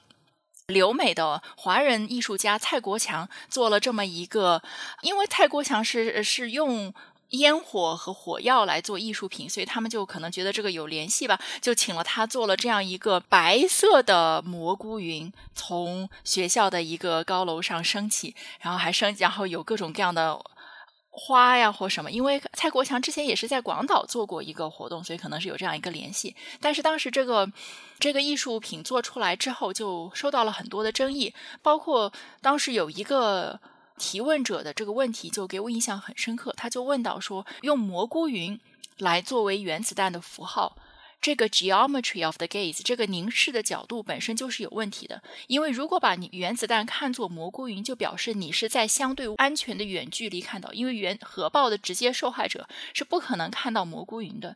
[0.68, 4.62] 留美的华人艺术家蔡国强做了这么一个，
[5.02, 6.94] 因为蔡国强是是用。
[7.32, 20.40] 烟火和火药来做艺术品，所以他们就可能觉得这个有联系吧，就请了他做了这样一个白色的蘑菇云，从学校的一个高楼上升起，然后还升，然后有各种各样的
[21.10, 22.12] 花呀或什么。
[22.12, 26.36] 因为蔡国强之前也是在广岛做过一个活动，所以可能是有这样一个联系。
[26.62, 27.52] 但是当时这个
[28.00, 33.60] 这个艺术品做出来之后，就受到了很多的争议，包括当时有一个。
[33.98, 38.60] 提问者的这个问题就给我印象很深刻，他就问到说：“用蘑菇云
[38.98, 40.78] 来作为原子弹的符号，
[41.22, 45.24] 这个 geometry of the gaze，这个凝视的角度本身就是有问题的。
[45.48, 54.56] 因为如果把你原子弹看作蘑菇云，就表示你是在相对安全的远距离看到，因为原核爆的直接受害者是不可能看到蘑菇云的。”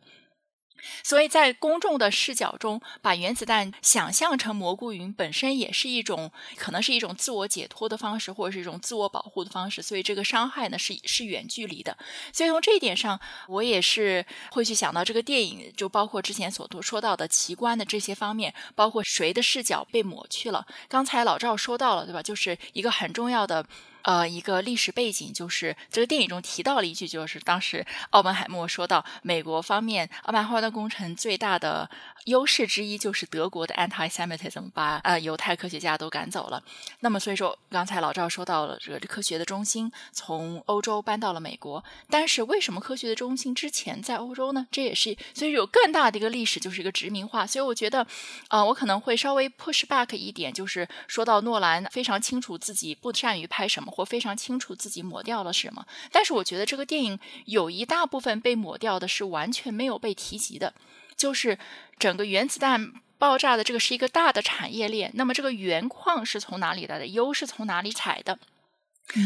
[1.03, 9.81] 所以在公众的视角中，把原子弹想象成蘑菇云，本身也是一种可能是一种自我解脱的方式，或者是一种自我保护的方式。
[9.81, 11.97] 所以这个伤害呢，是是远距离的。
[12.33, 20.65] 所以从这一点上，我也是会去想到这个电影，就包括之前所说到的奇观的这些方面，包括谁的视角被抹去了。
[20.87, 22.21] 刚才老赵说到了，对吧？
[22.21, 23.65] 就是一个很重要的。
[24.03, 31.89] 呃，一个历史背景就是这个电影中提到了一句，就是当时奥本海默说到，美国方面奥本海默的工程最大的
[32.25, 36.63] 优势之一就是德国的 anti-Semitism 把呃犹太科学家都赶走了。
[37.01, 44.65] 那么所以说，刚才老赵说到了这个科学的中心从欧洲搬到了美国，但是为什么科学的中心之前在欧洲呢？
[44.71, 47.45] 这也是所以有更大的一个历史，就是一个殖民化。
[47.45, 48.07] 所以我觉得，
[48.47, 53.88] 呃，我可能会稍微 push back 一点，就是说到诺兰非常清楚自己不善于拍什么。
[53.89, 55.85] 或非常清楚自己抹掉了什么。
[56.11, 60.73] 但是我觉得这个电影有一大部分被抹掉的是完全没有被提及的，
[61.15, 61.57] 就是
[61.97, 65.11] 整个原子弹爆炸的这个是一个大的产业链。
[65.15, 67.05] 那么这个原矿是从哪里来的？
[67.07, 68.37] 铀是从哪里采的？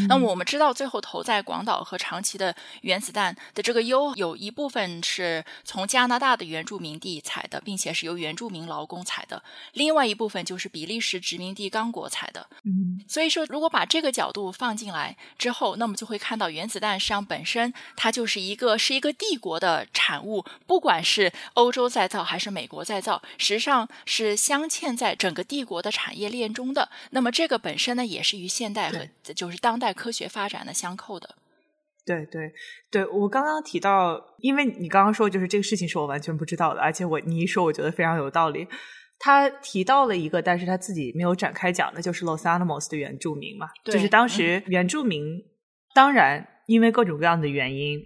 [0.08, 9.42] 那么我们知道，最后投在广岛和长崎的原子弹的这个铀，有一部分是从加拿大的原住民地采的，并且是由原住民劳工采的；
[9.74, 12.46] 另外一部分就是比利时殖民地刚果采的。
[12.62, 26.88] 嗯，所以说，如果把这个角度放进来之后，那么就会看到原子弹实际上本身它就是一个是一个帝国的产物，不管是欧洲再造还是美国再造，实际上是镶嵌在整个帝国的产业链中的。
[27.10, 29.73] 那么这个本身呢，也是与现代和就是当。
[29.74, 31.34] 当代科学发展的相扣的，
[32.06, 32.52] 对对
[32.92, 38.68] 对，我刚刚提到，因为你刚刚说就是这个事情是我完全不知道的，而且我你一说，我觉得非常有道理。
[39.18, 45.42] 他提到了一个，但是他自己没有展开讲的，就是 Los Alamos 的原住民嘛，就是当时原住民，
[45.92, 48.00] 当然因为各种各样的原因。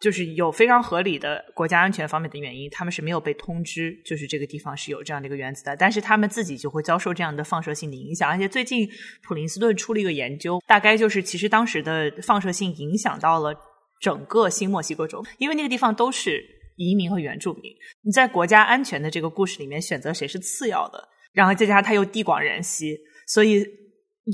[0.00, 8.28] 就是有非常合理的国家安全方面的原因，他们是没有被通知，就是这个地方是有这样的一个原子弹，但是他们自己就会遭受这样的放射性的影响。
[8.28, 8.86] 而且最近
[9.22, 13.54] 普林斯顿出了一个研究，大概就是其实当时的放射性影响到了
[14.00, 16.44] 整个新墨西哥州，因为那个地方都是
[16.76, 17.72] 移民和原住民。
[18.02, 23.64] 你在国家安全的这个故事里面选择谁是次要的，然后再加上它又地广人稀，所以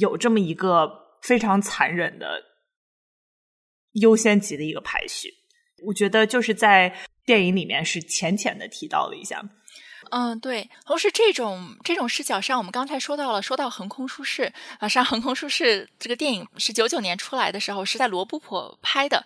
[0.01, 0.90] 有这么一个
[1.23, 2.42] 非常残忍的
[3.92, 5.29] 优先级的一个排序。
[5.85, 9.43] 我觉得就是在电影里面是浅浅的提到了一下，
[10.11, 10.69] 嗯，对。
[10.85, 19.25] 同时，这种这种视角上，我们刚才说到了，说到横空出世啊，上横空出世这个电影是九九年出来的时候，是在罗布泊拍的。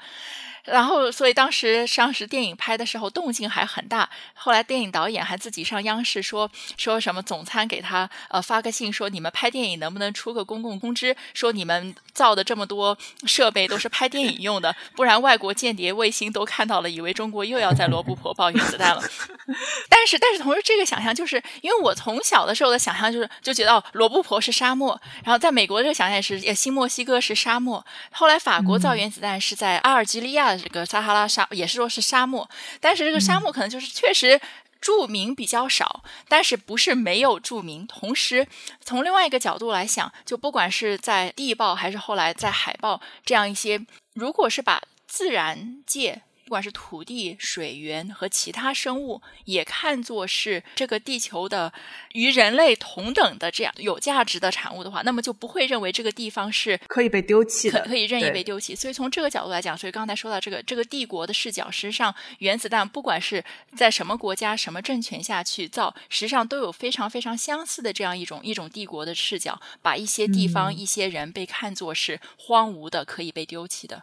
[0.65, 4.09] 然后，所以当时当时电影拍的时候动静还很大。
[4.33, 12.97] 后来电影导演还自己上央视说说什么，总参给他呃发个信说，你们拍电影能不能出个公共通知，说你们造的这么多
[13.27, 19.03] 设备都是拍电影用的，不然外国间谍卫星都看到了，以为中国又要在罗布泊爆原子弹了。
[19.91, 30.54] 但是但是同时这个想象就是因为我从小的时候的想象就是就觉得哦罗布泊是沙漠，然后在美国这个想象也是新墨西哥是沙漠，后来法国造原子弹是在阿尔及利亚。
[30.57, 32.49] 这个撒哈拉沙也是说是沙漠，
[32.81, 34.41] 但是这个沙漠可能就是确实
[34.81, 37.87] 著名比较少，但是不是没有著名。
[37.87, 38.47] 同时，
[38.85, 43.81] 从另外一个角度来想，就不管是在地报还是后来在海报这样一些，
[44.15, 46.23] 如果是把自然界。
[46.45, 51.73] 不管是土地、水源和其他生物，也看作是这个地球的
[52.13, 58.75] 与人类同等的这样有价值的产物的话，那么就不会认为这个地方是可以被丢弃的，可以任意被丢弃。
[58.75, 63.43] 所以从这个角度来讲，所以刚才说到这个这个帝国的视角，实际上原子弹不管是
[63.75, 74.03] 在什么国家、什么政权下去造，实际上都有非常非常相似的这样一种一种帝国的视角，把一些地方、一些人被看作是荒芜的、可以被丢弃的。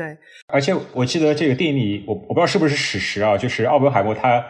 [0.00, 4.42] 对，而且我记得这个电影里，我我不知道是不是史实啊，就是奥本海默他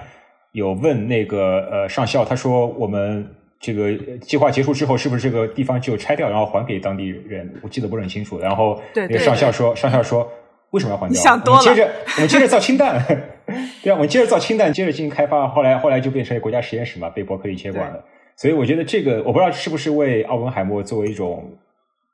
[0.53, 7.53] 有问那个呃上校，他说我们这个计划结束之后，是不是这个地方就拆掉，然后还给当地人？
[7.65, 8.39] 我记得不是很清楚。
[8.39, 10.31] 然后那个上校说，上校说
[10.71, 11.21] 为什么要还掉？
[11.21, 11.63] 想多了。
[11.63, 13.05] 接着我们接着造氢弹，
[13.83, 15.49] 对啊，我们接着造氢弹，接着进行开发。
[15.49, 18.05] 后来后来就变成国家实验室嘛，被伯克利接管了。
[18.37, 21.51] 所以我觉得这个我不知道是不是为奥本海默作为一种。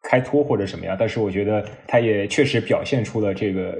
[0.08, 3.76] 开脱或者什么样，但是我觉得他也确实表现出了这个，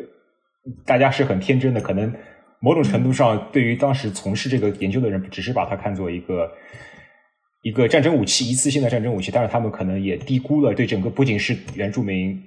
[0.84, 2.12] 大家是很天真的，可能
[2.58, 6.50] 某种程度上对于当时从事这个研究的人，只是把它看作一个
[7.62, 12.42] 一个战争武器，一次性的战争武器，但是他们可能也低估了对整个不仅是原住民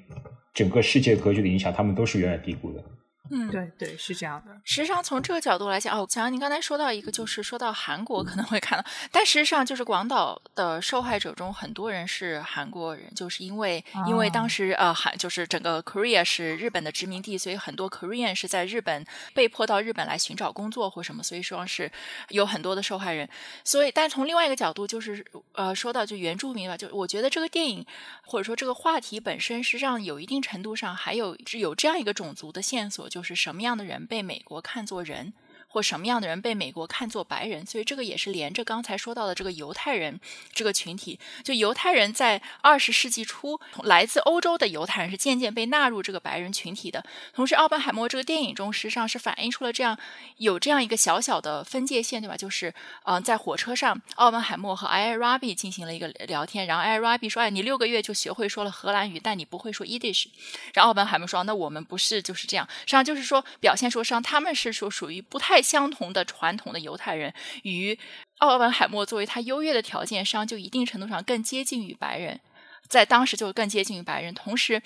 [0.53, 2.83] 整个世界格局的影响，他们都是远远低估的。
[3.31, 4.59] 嗯，对对，是这样的。
[4.63, 21.91] 实际上，从这个角度来讲，哦，小杨，您刚才说到一个，就是说到韩国可能会看到，但实际上就是广岛的受害者中，很多人是韩国人，就是因为因为当时呃韩就是整个 Korea 是日本的殖民地，所以很多 Korean 是在日本被迫到日本来寻找工作或什么，所以说是
[22.29, 23.29] 有很多的受害人。
[23.63, 27.85] 所以，但从另外一个角度，就是呃说到就原住民吧，就我觉得这个电影
[28.25, 33.18] 或者说这个话题本身，实际上有一定程度上还有有这样一个种族的线索，就。
[33.19, 35.33] 就是什么样的人被美国看作人？
[35.71, 40.19] 或什么样的人被美国看作白人，所以这个也是连着刚才说到的这个犹太人
[40.51, 41.19] 这个群体。
[41.43, 47.05] 就犹太人在二十世纪初，来自欧洲的犹太人是渐渐被纳入这个白人群体的。
[47.33, 49.95] 同时，奥本海默这个电影中实际上是反映出了这样
[50.37, 52.35] 有这样一个小小的分界线，对吧？
[52.35, 60.25] 就是嗯，在火车上，奥本海默和艾尔拉比进行了一个聊天，然后艾尔拉比说：“哎，你六个月就学会说了荷兰语，但你不会说 Yiddish。”
[60.73, 62.67] 然后奥本海默说：“那我们不是就是这样？
[62.79, 67.33] 实际上就是说表现出上他们是说属于不太。”相同的传统的犹太人
[67.63, 67.97] 与
[68.39, 72.39] 奥本海默作为他优越的条件商，就一定程度上更接近于白人。
[72.87, 74.33] 在当时就更接近于白人。
[74.33, 74.81] 同时，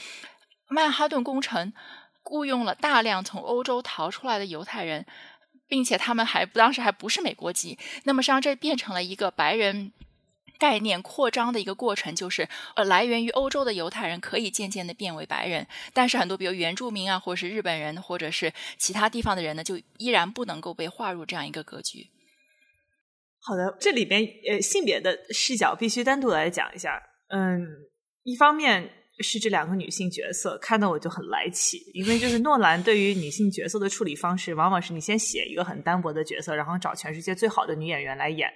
[0.68, 1.72] 曼哈顿工程
[2.22, 5.06] 雇佣了大量从欧洲逃出来的犹太人，
[5.68, 7.78] 并且他们还当时还不是美国籍。
[8.04, 9.94] 那么实际上，这变成了一个白人。
[10.64, 12.48] 概念扩张的一个过程，就是
[12.78, 22.08] 呃，来源于欧洲的犹太人可以渐渐的变为白人，但是很多比如原住民啊，或者是日本人，或者是其他地方的人呢，就依然不能够被划入这样一个格局。
[23.42, 26.98] 好的，这里边呃性别的视角必须单独来讲一下。
[27.28, 27.60] 嗯，
[28.24, 28.90] 一方面
[29.20, 38.50] 是这两个女性角色看到我就很来气，因为就是诺兰对于女性角色的处理方式，往往是你先写一个很单薄的角色，然后找全世界最好的女演员来演。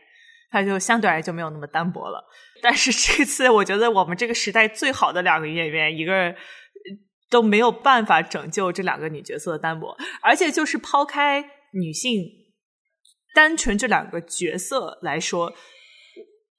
[0.49, 2.23] 他就相对而言就没有那么单薄了，
[2.61, 6.35] 但是这次我觉得我们这个时代最好的两个演员，一个
[7.29, 11.43] 都没有办法拯救这两个女角色的单薄，而且就是抛开
[11.73, 12.23] 女性
[13.35, 15.53] 单纯这两个角色来说，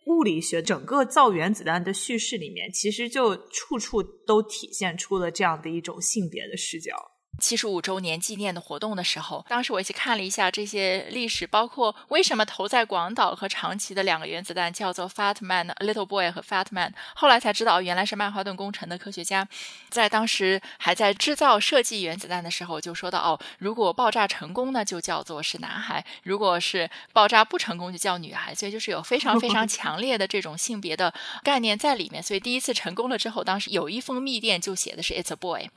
[0.06, 6.94] 物理学整个造原子弹的叙事里面，其实就处处都体现出了这样的一种性别的视角。
[7.40, 19.48] 七十五周年纪念的活动的时候，当时我一起看了一下这些历史，包括为什么投在广岛和长崎的两个原子弹叫做 Fat Man、Little Boy 和 Fat Man，后来才知道原来是曼哈顿工程的科学家，
[19.88, 28.54] 在当时还在制造设计原子弹的时候就说到哦，如果爆炸成功呢，就叫做是男孩；如果是爆炸不成功，就叫女孩。
[28.54, 31.14] 所以就是有非常 非常强烈的这种性别的
[31.44, 32.20] 概念在里面。
[32.20, 35.70] 所以第一次成功了之后，当时有一封密电就写的是 It's a boy。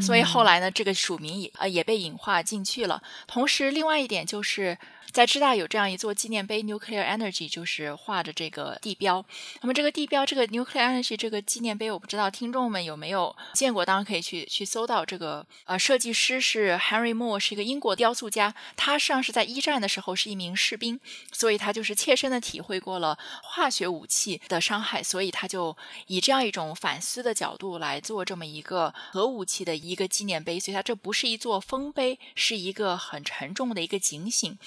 [0.00, 3.02] 所以后来呢，这个署名也呃也被隐化进去了。
[3.26, 4.78] 同时，另外一点就是。
[5.12, 9.24] 在知大有这样一座纪念碑，Nuclear Energy 就是画着这个地标。
[9.60, 15.44] 那么这个地标，这个 Nuclear Energy 这个纪念碑，我不知道听众们有没有见过，当然可以去去搜到这个。
[15.64, 18.54] 呃，设计师是 Henry Moore，是一个英国雕塑家。
[18.76, 21.00] 他实际上是在一战的时候是一名士兵，
[21.32, 30.60] 所以他就是切身的体会过了化学武器的伤害，所以他就以这样一种反思的角度来做这么一个核武器的一个纪念碑。
[30.60, 34.58] 所以它这不是一座丰碑，是一个很沉重的一个警醒。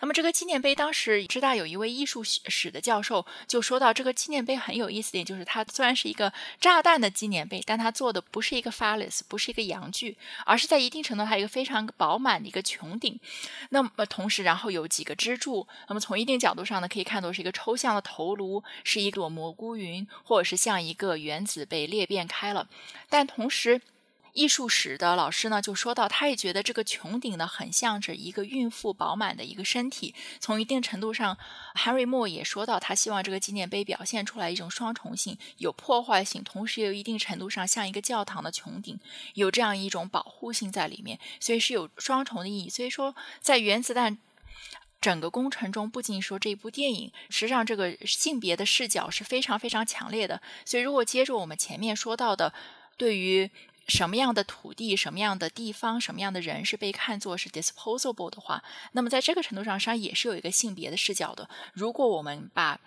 [0.00, 13.18] 那么这个纪念碑，当时知大有一位艺术史的教授就说到，这个纪念碑很有意思点，就是它虽然是一个炸弹的纪念碑，但它做的不是一个 phallus，不是一个阳具，而是在一定程度上一个非常饱满的一个穹顶。
[13.70, 15.66] 那么同时，然后有几个支柱。
[15.88, 22.68] 那么从一定角度上呢，可以看作是一个抽象的头颅，是一朵蘑菇云，或者是像一个原子被裂变开了。
[23.08, 23.80] 但同时，
[24.36, 30.14] 艺术史的老师呢，就说到，他也觉得这个穹顶呢，很像着一个孕妇饱满的一个身体。
[30.38, 31.38] 从一定程度上
[31.74, 39.00] ，Harry Moore 也说到，他希望这个纪念碑表现出来一种双重性，有破坏性，同时也有一定程度上像一个教堂的穹顶，
[39.32, 42.68] 有这样一种保护性在里面，所以是有双重的意义。
[42.68, 44.18] 所以说，在原子弹
[45.00, 50.42] 整个工程中，不仅说这一部电影，实际上这个性别的视角是非常非常强烈的。
[50.66, 52.52] 所以，如果接着我们前面说到的，
[52.98, 53.50] 对于
[53.88, 58.62] 什么样的土地、什么样的地方、什么样的人是被看作是 disposable 的话，
[58.92, 61.48] 那么在这个程度上，实际上也是有一个性别的视角的。
[61.72, 62.78] 如果我们把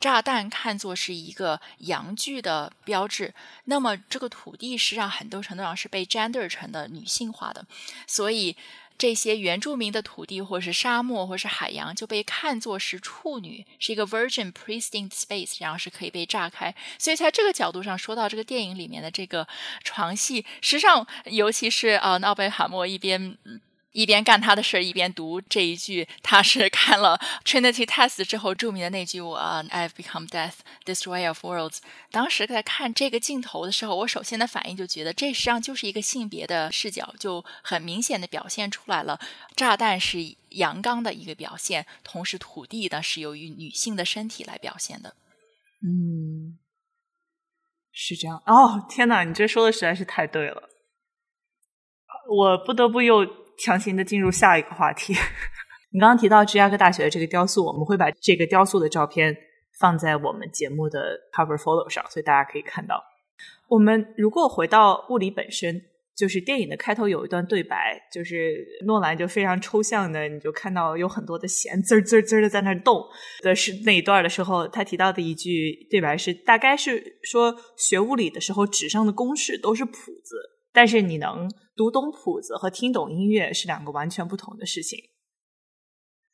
[0.00, 3.32] 炸弹看作是一个阳具的标志，
[3.64, 7.66] 那么这个土地实际上很多程度上是被 gender 成的女性化的，
[8.06, 8.56] 所以。
[8.98, 16.74] 这些原住民的土地，或是沙漠，或是海洋，就被看作是处女，是一个 virgin pristine space，然后是可以被炸开。
[16.98, 19.46] 所以在这个角度上说到这个电影里面的这个
[19.84, 23.36] 床戏，实际上，尤其是啊，奥本海默一边。
[23.96, 31.78] 一边干他的事儿，一边读这一句，他是看了 Trinity Test 之后著名的那句“我 I've become death, destroyer of worlds”。
[32.10, 39.18] 当时在看这个镜头的时候，我首先的反应就觉得，这实际上就是一个性别的视角，就很明显的表现出来了。
[39.56, 40.18] 炸弹是
[40.50, 45.16] 阳刚的一个表现，同时土地呢是由于女性的身体来表现的。
[45.82, 46.58] 嗯，
[47.90, 48.42] 是这样。
[48.44, 50.68] 哦，天哪，你这说的实在是太对了，
[52.28, 53.45] 我不得不又。
[53.58, 55.14] 强行的进入下一个话题。
[55.92, 59.34] 你刚刚提到芝加哥大学的这个雕塑，我们会把这个雕塑的照片
[59.78, 63.02] 放在我们节目的 cover photo 上，所以大家可以看到。
[63.68, 65.82] 我们如果回到物理本身，
[66.16, 73.04] 就是电影的开头有一段对白，就是诺兰就非常抽象的，你就看到有很多的弦滋滋滋的在那动
[73.42, 79.92] 的是那一段的时候，他提到的一句对白是，大概是说学物理的时候纸上的公式都是谱
[80.24, 80.36] 子，
[80.76, 81.48] 但是你能。
[81.78, 84.98] 读懂谱子和听懂音乐是两个完全不同的事情。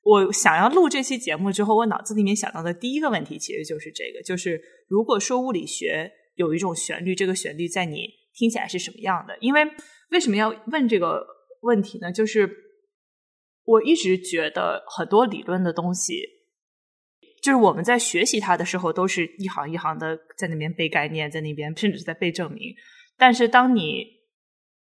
[0.02, 9.36] 我想要录这期节目之后，我脑子里面想到的第一个问题其实就是这个：就是如果说物理学有一种旋律，这个旋律在你听起来是什么样的？
[9.40, 9.64] 因为
[10.12, 11.26] 为什么要问这个
[11.62, 12.12] 问题呢？
[12.12, 12.48] 就是
[13.64, 16.22] 我一直觉得很多理论的东西，
[17.42, 22.72] 就是我们在学习它的时候，都是一行一行的在那边背概念，在那边甚至是在背证明。
[23.18, 24.21] 但是当你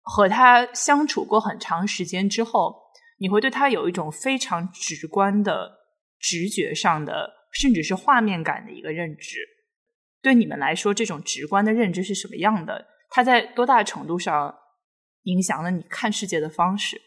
[0.10, 2.76] 和他相处过很长时间之后，
[3.20, 5.72] 你会对他有一种非常直观的
[6.20, 9.38] 直觉上的，甚至是画面感的一个认知。
[10.22, 12.88] 对你们来说，这种直观的认知是什么样的？
[13.12, 14.56] 它在多大程度上
[15.24, 17.00] 影响了你看世界的方式？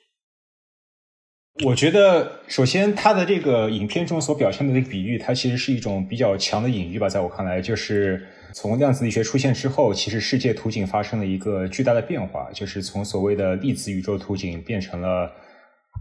[1.65, 7.09] 我觉得，首先，他的这个影片中所表现的这个比喻，它其实是一种比较强的隐喻吧。
[7.09, 15.31] 在我看来，就是从量子力学出现之后，其实世界图景发生了一个巨大的变化，就是从所谓的粒子宇宙图景变成了，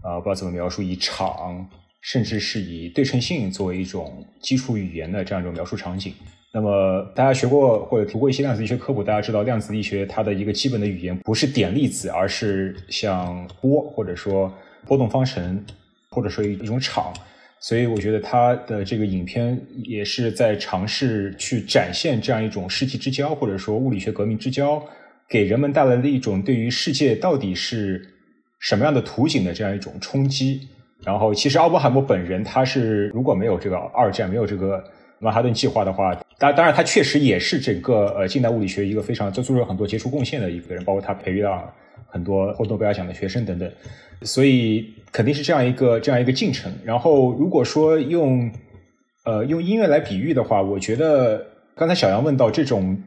[0.04, 1.68] 呃，不知道怎么描述，以场，
[2.00, 6.12] 甚至是以对称性作为一种基础语言的这样一种描述场景。
[6.52, 14.52] 那么，大家学过或者读过一些量子力学科普，大家知道，量子力学它的一个基本的语言不是点粒子，而是像波，或者说。
[14.84, 15.64] 波动方程，
[16.10, 17.14] 或者说一种场，
[17.62, 24.82] 所以我觉得他的这个影片也是在尝试去展现这样一种世纪之交，或者说物理学革命之交，
[25.28, 28.04] 给人们带来的一种对于世界到底是
[28.58, 30.68] 什么样的图景的这样一种冲击。
[31.04, 34.82] 然后，其实奥本海默本人他是如果没有这个二战，没有这个
[35.20, 41.72] 曼哈顿计划的话，当当然他确实也是整个呃近代物理学一个非常做出了很多杰出贡献的一个人，包括他培育了
[42.06, 43.70] 很多获诺贝尔奖的学生等等。
[44.22, 46.72] 所以肯定是这样一个这样一个进程。
[46.82, 48.50] 然后，如果说用
[49.24, 51.46] 呃用音乐来比喻的话，我觉得
[51.76, 53.00] 刚才小杨问到这种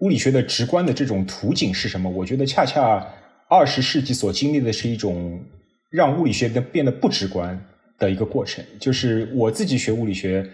[0.00, 2.10] 物理学的直观的这种图景是什么？
[2.10, 3.06] 我觉得恰恰
[3.48, 5.40] 二十世纪所经历的是一种
[5.90, 7.58] 让物理学的变得不直观
[7.98, 8.64] 的一个过程。
[8.80, 10.44] 就是我自己学物理学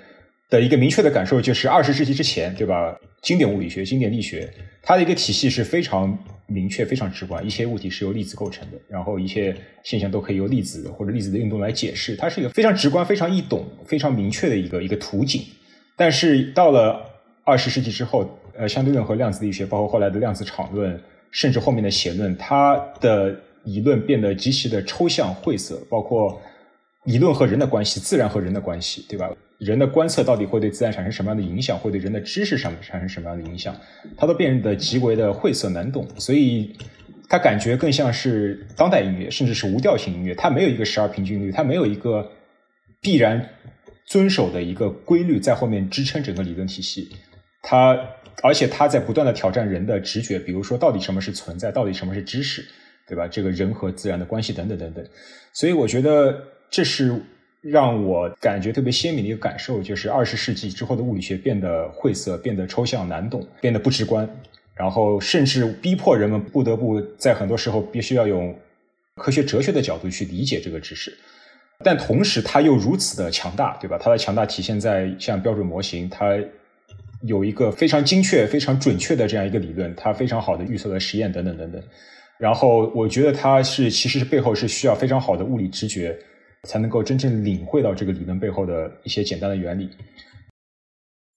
[0.51, 2.95] 的一个明确的感受，就是二十世纪之前，对吧？
[3.23, 6.19] 经典物理学、经典力学，它的一个体系是非常。
[6.53, 15.43] 明确非常直观，一切物体是由粒子构成的，然后一切现象都可以由粒子或者粒子的运动来解释，它是一个非常直观、非常易懂、非常明确的一个一个图景。
[15.97, 17.01] 但是到了
[17.45, 18.29] 二十世纪之后，
[18.59, 23.33] 呃，相对论和量子力学，包括后来的量子场论，甚至后面的弦论，它的
[23.63, 26.43] 理论变得极其的抽象晦涩，包括
[27.05, 29.31] 理论和人的关系、自然和人的关系，对吧？
[29.59, 31.79] 人的观测到底会对自然产生什么样的影响？
[31.79, 33.75] 会对人的知识上产生什么样的影响？
[34.17, 36.77] 它都变得极为的晦涩难懂，所以
[37.29, 40.35] 它感觉更像是当代音乐，甚至是无调性音乐。
[40.35, 42.31] 它没有一个十二平均律，它没有一个
[43.01, 43.49] 必然
[44.07, 47.11] 遵守的一个规律在后面支撑整个理论体系。
[47.63, 47.99] 它
[48.43, 52.65] 而且它在不断的挑战人的直觉，比如说到底什么是存在，到底什么是知识，
[53.07, 53.29] 对吧？
[53.29, 55.05] 这个人和自然的关系等等等等。
[55.53, 57.21] 所以我觉得这是。
[57.63, 64.27] 让我感觉特别鲜明的一个感受，就是二十世纪之后的物理学变得晦涩、变得抽象难懂、变得不直观，
[64.75, 68.59] 然后甚至逼迫人们不得不在很多时候必须要用
[69.17, 71.15] 科学哲学的角度去理解这个知识。
[71.85, 73.99] 但同时，它又如此的强大，对吧？
[74.01, 76.39] 它的强大体现在像标准模型，它
[77.27, 81.83] 有一个非常精确、非常准确的这样一个理论，它非常好的预测的实验等等等等。
[82.39, 86.19] 然后，我觉得它是其实是背后是需要非常好的物理直觉。
[86.69, 89.91] 才能够真正领会到这个理论背后的一些简单的原理。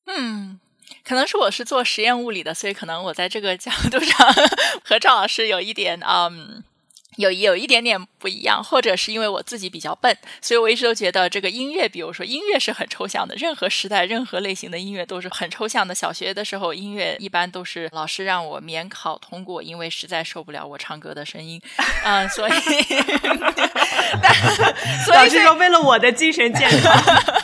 [0.05, 0.59] 嗯，
[1.03, 4.33] 可能是我是做实验物理的，所以可能我在这个角度 上
[4.83, 6.63] 和赵老师有一点嗯。
[7.17, 15.93] 有有一点点不一样，或者是因为我自己比较笨，所以我一直都觉得这个音乐，比如说音乐是很抽象的，任何时代、任何类型的音乐都是很抽象的。
[15.93, 21.61] 小学的时候，音乐一般都是老师让我免考通过，因为实在受不了我唱歌的声音，
[22.03, 22.51] 嗯，所以，
[25.13, 26.93] 老师说为了我的精神健康，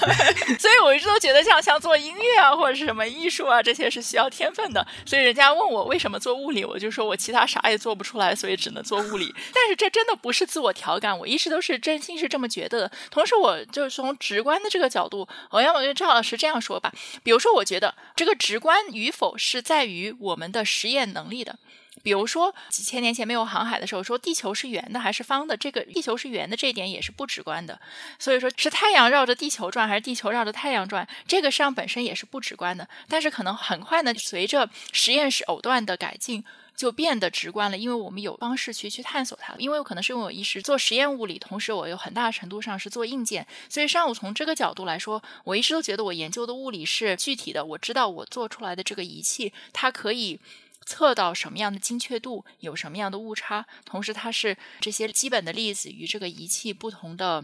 [0.59, 4.85] 所以我一直都觉得像像做音乐啊，或者是什么艺术啊，这些是需要天分的。
[5.05, 9.33] 所以人家问我为什么做物理，我就说我其他啥也做不出来，所以只能做物理。
[9.61, 12.91] 但是这真的不是自我调侃，我一直都是真心是这么觉得的。
[13.11, 16.93] 同时，我就是从直观的这个角度，我要跟赵老师这样说吧。
[17.23, 21.59] 比如说，我觉得这个直观与否是在于我们的实验能力的。
[22.01, 27.77] 比如说，几千年前没有航海的时候，说地球是圆的还是方的，这个地球是圆的这一点也是不直观的。
[28.17, 32.87] 所以说是太阳绕着地球转还是地球绕着太阳转，这个实际上本身也是不直观的。
[33.09, 36.45] 但是可能很快呢，随着实验室藕断的改进。
[36.79, 39.53] 就变得直观了，因为我们有方式去去探索它。
[39.57, 47.65] 因为我可能是因为我一时做实验物理，同时我有很大程度上是做硬件，所以上午从这个角度来说，我一直都觉得我研究的物理是具体的。
[47.65, 50.39] 我知道我做出来的这个仪器，它可以
[50.85, 57.43] 测到什么样的精确度，有什么样的误差，同时它是这些基本的粒子与这个仪器不同的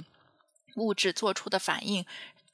[0.78, 2.06] 物质做出的反应。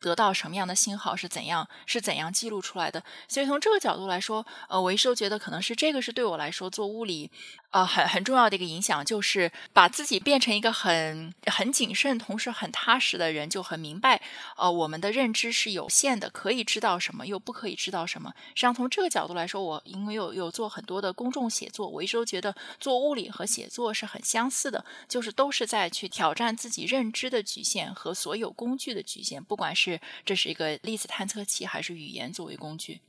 [0.02, 3.02] 得到什么样的信号是怎样是怎样记录出来的。
[3.30, 7.32] 所以从这个角度来说，呃，我一直都觉得可能是这个是对我来说做物理。
[7.72, 14.22] 呃，很很重要的一个影响就是把自己变成一个很很谨慎，同时很踏实的人，就很明白，
[14.58, 18.34] 呃，我们的认知是有限的，可以知道什么，又不可以知道什么。
[18.50, 33.00] 实际上，从这个角度来说，我因为有有做很多的公众写作，我一直都觉得做物理和写作是很相似的，就是都是在去挑战自己认知的局限和所有工具的局限，不管是这是一个粒子探测器，还是语言作为工具。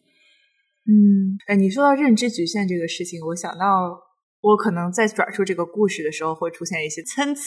[0.86, 4.11] 嗯，哎，你说到认知局限这个事情，我想到。
[4.42, 7.42] 我可能在转述这个故事的时候会出现一些参差，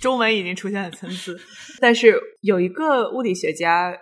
[0.00, 1.32] 中文已经出现了参差。
[1.80, 3.96] 但是有一个物理学家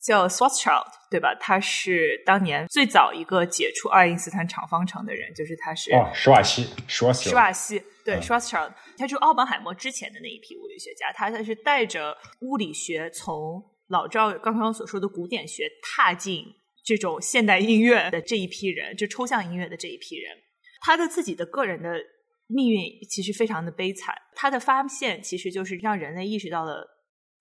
[0.00, 1.34] 叫 Schwarzschild，对吧？
[1.38, 16.46] 他是当年最早一个解出爱因斯坦场方程的人，就是他是哦，施瓦西，施瓦西，施瓦西，对，Schwarzschild，他是奥本海默之前的那一批物理学家，他他是带着物理学从老赵刚刚所说的古典学踏进
[16.82, 20.32] 这种现代音乐的这一批人，就抽象音乐的这一批人。
[20.80, 21.98] 他的自己的个人的
[22.46, 24.14] 命运其实非常的悲惨。
[24.34, 26.86] 他的发现其实就是让人类意识到了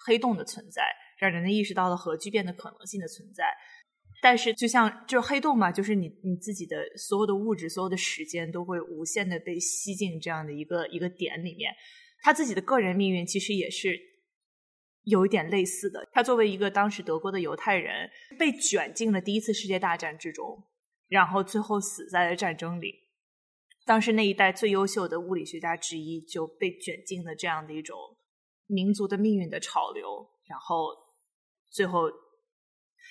[0.06, 0.84] 黑洞的存在，
[1.20, 3.46] 让人类意识到了核聚变的可能性的存在。
[4.20, 11.72] 但是，就像就是黑洞嘛，就是你你自己的所有的物质、所有的时间都会无限的被吸进这样的一个一个点里面。
[12.24, 13.96] 他自己的个人命运其实也是
[15.04, 16.04] 有一点类似的。
[16.12, 18.10] 他作为一个当时德国的犹太人，
[18.40, 20.64] 被卷进了第一次世界大战之中，
[21.08, 23.07] 然后最后死在了战争里。
[23.88, 27.98] 当时那一代最优秀的物理学家之一就被卷进了这样的一种
[28.66, 30.90] 民族的命运的潮流，然后
[31.72, 32.02] 最后，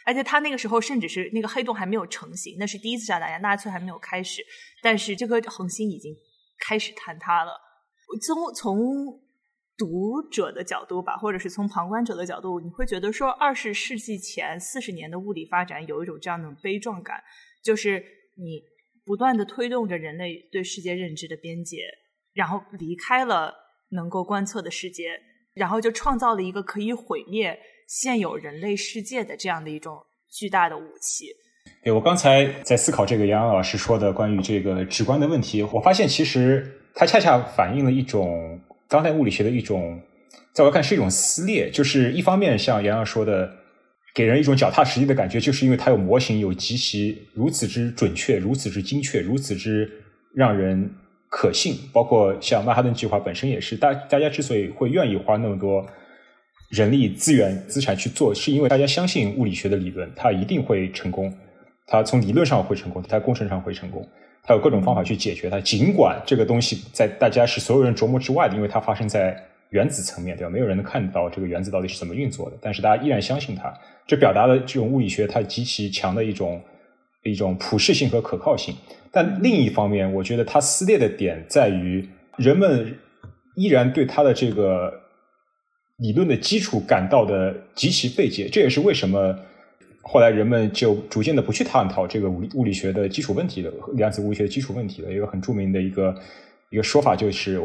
[0.05, 4.45] 而且他那个时候甚至是那个黑洞还没有成型，那是第一次炸弹，纳粹还没有开始，
[4.83, 6.15] 但是这颗恒星已经
[6.59, 7.59] 开始坍塌了。
[8.21, 8.79] 从从
[9.79, 17.25] 读者的角度吧，或者是从旁观者的角度，你会觉得说，二十世纪前四十年的物理发展有一种这样的悲壮感，
[17.65, 18.05] 就是
[18.37, 18.76] 你。
[19.07, 21.77] 不断的推动着人类对世界认知的边界，
[22.35, 23.55] 然后离开了
[23.91, 25.05] 能够观测的世界，
[25.55, 29.97] 然后就创造了一个可以毁灭现有人类世界的这样的一种
[30.29, 31.27] 巨大的武器。
[31.85, 40.03] 对我刚才在思考这个杨洋老师说的关于这个直观的问题，我发现其实它恰恰反映了一种当代物理学的一种，
[40.53, 43.66] 在我看是一种撕裂，就是一方面像杨洋说的。
[44.17, 49.93] 给人一种脚踏实地的感觉，就是因为它有模型，有极其如此之准确、如此之精确、如此之
[50.33, 50.91] 让人
[51.29, 51.75] 可信。
[51.93, 55.87] 包括像曼哈顿计划本身也是，大大家之所以会愿意花那么多
[56.71, 61.31] 人力资源资产去做，是因为大家相信物理学的理论，它一定会成功。
[61.87, 64.09] 它从理论上会成功，它工程上会成功，
[64.43, 65.61] 它有各种方法去解决它。
[65.61, 69.37] 尽管这个东西在大家是所有人琢磨之外的，因为它发生在
[69.71, 70.51] 原子层面，对吧？
[70.51, 73.73] 没有人能看到这个原子到底是怎么运作的，但是大家依然相信它。
[74.07, 76.63] 这表达了这种物理学它极其强的一种
[77.25, 78.75] 一种普适性和可靠性，
[79.11, 82.97] 但另一方面，我觉得它撕裂的点在于人们
[83.57, 84.93] 依然对它的这个
[85.97, 88.49] 理论的基础感到的极其费解。
[88.49, 89.37] 这也是为什么
[90.03, 96.15] 后来人们就逐渐的不去探讨这个物理物理学的基础问题的量子物理学基础问题的一个很著名的一个。
[96.71, 97.61] 一个说法就是，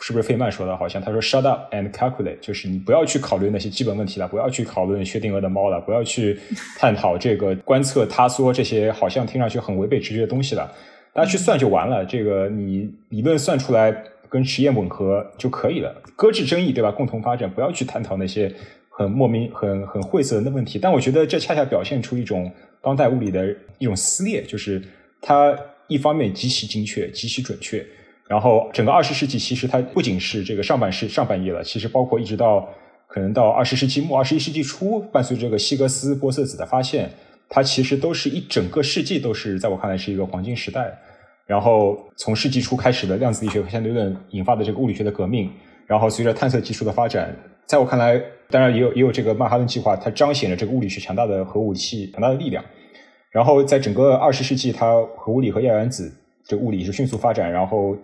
[0.00, 0.76] 是不是费曼说的？
[0.76, 6.38] 好像他说 “shut up and calculate”，就是你不要去考虑那些基本问题了，不要去讨论薛定谔的猫了，不要去
[6.78, 10.72] 探讨这个观测塌缩这些好像听上去很违背直觉的东西了。
[11.12, 13.92] 大家去算就完了，这个你理论算出来
[14.28, 15.94] 跟实验吻合就可以了。
[16.16, 16.90] 搁置争议，对吧？
[16.90, 18.52] 共同发展，不要去探讨那些
[18.88, 20.78] 很莫名、很很晦涩的问题。
[20.78, 22.50] 但我觉得这恰恰表现出一种
[22.80, 24.80] 当代物理的一种撕裂，就是
[25.20, 25.56] 它
[25.88, 27.84] 一方面极其精确、极其准确。
[28.26, 32.66] 然后，整个二十世纪其实它不仅是这个上半世上半叶了，其实包括一直到
[33.06, 37.10] 可能到二十世纪末、二十一世纪初，伴随这个希格斯玻色子的发现，
[37.50, 40.90] 它其实都是一整个世纪都是在我看来是一个黄金时代。
[41.46, 45.50] 然后从世纪初开始的量子力学和相对论引发的这个物理学的革命，
[45.86, 48.18] 然后随着探测技术的发展，在我看来，
[48.48, 52.64] 当然也有也有这个曼哈顿计划，它彰显了这个物理学强大的核武器强大的力量。
[53.30, 56.10] 然后在整个二十世纪，它核物理和亚原子
[56.42, 57.94] 这物理是迅速发展，然后。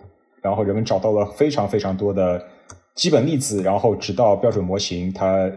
[0.43, 2.45] 然后人们找到了非常非常多的
[2.95, 5.51] 基本粒子，然后直到标准模型，它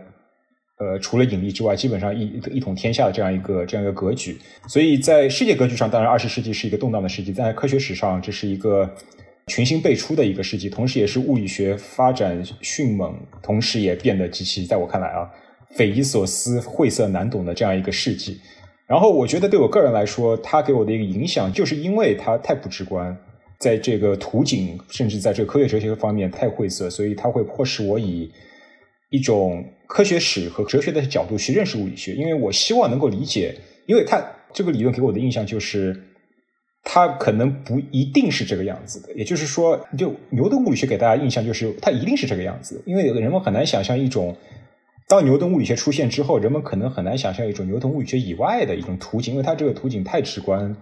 [0.79, 4.37] 呃除了引力之外，基本上一一统天下的这样一个这样一个格局。
[4.67, 8.89] 所以在世界格局上，当然二十世纪是一个动荡的世纪，但在科学史上这是一个
[9.47, 15.29] 群星辈出的一个世纪，同时也是物理学发展迅猛，同时也变得极其在我看来啊
[15.75, 18.39] 匪夷所思、晦涩难懂的这样一个世纪。
[18.85, 23.17] 然后我觉得对我个人来说，它给我的一个影响，就是因为它太不直观。
[23.63, 28.29] 在这个图景，甚至在这个科学哲学方面太晦涩，所以它会迫使我以
[29.09, 33.55] 一种科学史和哲学的角度去认识物理学，因为我希望能够理解，
[33.85, 35.97] 因为它这个理论给我的印象就是，
[36.83, 39.13] 它可能不一定是这个样子的。
[39.13, 44.35] 也就是说，就牛顿物理学给大家印象就是它一定是这个样子，因为人们很难想象一种，
[45.07, 50.75] 当牛顿物理学出现之后，人们可能很难想象一种牛顿物理学以外的一种图景，因为它这个图景太直观。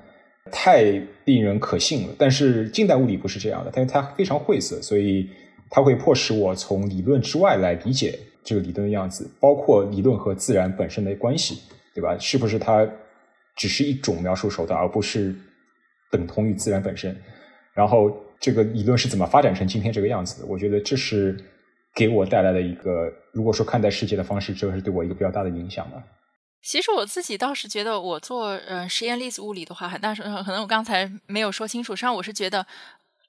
[0.49, 0.83] 太
[1.25, 5.29] 令人可信了，但是近代物理不是这样的，但是它非常晦涩，所以
[5.69, 11.61] 它会迫使我从理论之外来理解这个理论的样子，包括理论和自然本身的关系，
[11.93, 12.17] 对吧？
[12.19, 12.87] 是不是它
[13.55, 15.35] 只是一种描述手段，而不是
[16.09, 17.15] 等同于自然本身？
[17.73, 20.47] 然后这个理论是怎么发展成今天这个样子的？
[20.47, 21.37] 我觉得这是
[21.93, 26.03] 给我带来的一个，如果说看待世界的方式，这个是对我一个比较大的影响吧。
[26.61, 32.65] 其实我自己倒是觉得，我做呃实验粒子物理的话，很大时候可能我刚才没有说清楚，实际上我是觉得。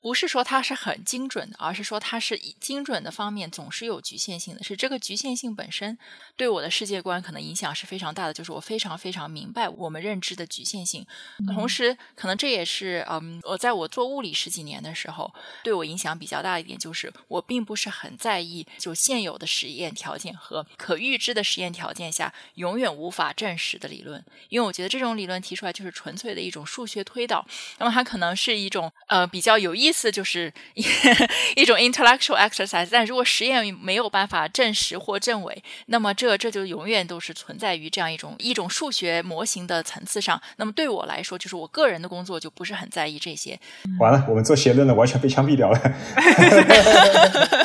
[0.03, 4.65] 不是说它是很精准的，而是说它是精准的方面总是有局限性的。
[4.65, 5.97] 是这个局限性本身
[6.37, 8.35] 对我的世界观可能影响是非常大的。
[8.35, 11.07] 就是我非常非常明白我们认知的局限性，
[11.55, 15.33] 同时可能这也是嗯，我在我做物理十几年的时候，
[15.63, 27.47] 对我影响比较大一点，就是我并不是很在意就现有的实验条件和可预知的实验条件下永远无法证实的理论，因为我觉得这种理论提出来就是纯粹的一种数学推导，
[27.79, 29.92] 那么它可能是一种呃比较有意。
[29.93, 30.51] 意思就是
[31.55, 40.41] 一种 intellectual exercise，但如果实验没有办法证实或证伪，那么这这就永远都是存在于这样一种一种数学模型的层次上。
[40.57, 43.61] 那么对我来说，就是我个人的工作就不是很在意这些。
[44.01, 45.79] 完了，我们做结论的完全被枪毙掉了。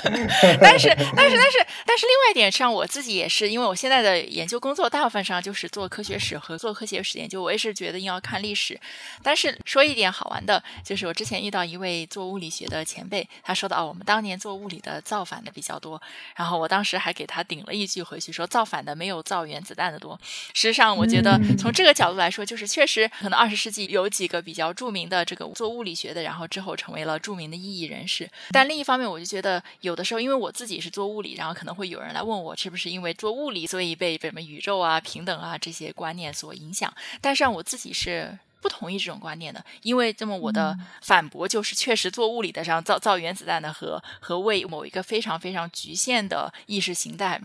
[0.59, 8.77] 但是，但是，但是，但是，另外一点上，我自己也是，因为我现在的研究工作大部分上就是做科学史和做科学史研究，我也是觉得要看历史。
[9.23, 12.05] 但是说一点好玩的，就是我之前遇到一位。
[12.17, 16.01] 做物理学的前辈，他说的啊，我们当年做物理的造反的比较多。
[16.35, 20.19] 然后我当时还给他顶了一句回去，说造反的没有造原子弹的多。
[20.55, 28.27] 实际上，我觉得从这个角度来说，就是确实可能二十世纪有几个比较著名的这个做物理学的，然后之后成为了著名的意义人士。
[28.49, 36.91] 但另一方面，我就觉得有的时候，因为我自己是做物理，然后可能会有人来问我，是不是因为做物理，所以被什么宇宙啊、平等啊这些观念所影响？
[37.21, 38.39] 但是让我自己是。
[38.67, 47.41] 不同意这种观念的，因为这么我的反驳就是，确实做物理的，上造造原子弹的和和为某一个非常非常局限的意识形态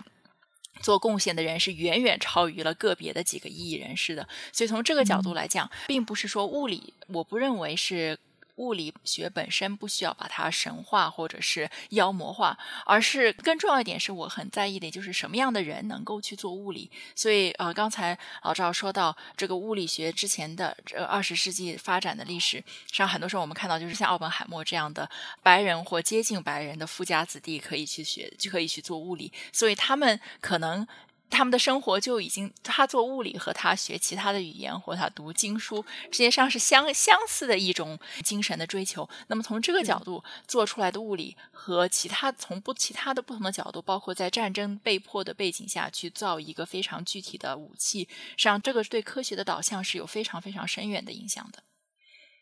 [0.81, 4.27] 做贡献的人是远远超于了个别的几个异议人士的。
[4.53, 8.19] 所以从这个角度来讲，并不是说物理，我不认为是。
[8.57, 16.91] 物理学本身不需要把它神化或者是妖魔化，而是更重要一点是我很在意的，就是什么样的人能够去做物理。
[17.15, 25.09] 所以呃，刚才老赵说到这个物理学之前的这二十世纪发展的历史，上很多时候我们看到就是像奥本海默这样的
[25.43, 30.87] 白人或接近白人的富家子弟可以去学，就可以去做物理，所以他们可能。
[31.33, 39.09] 他们的生活就已经，他做物理和他学其他的语言或他读经书，实际上是相相似的一种精神的追求。
[39.29, 48.05] 那么从这个角度做出来的物理和其他从不其他的不同的角度，包括在战争被迫的背景下去造一个非常具体的武器，
[48.37, 51.65] 实际上这个对科学的导向是有非常非常深远的影响的。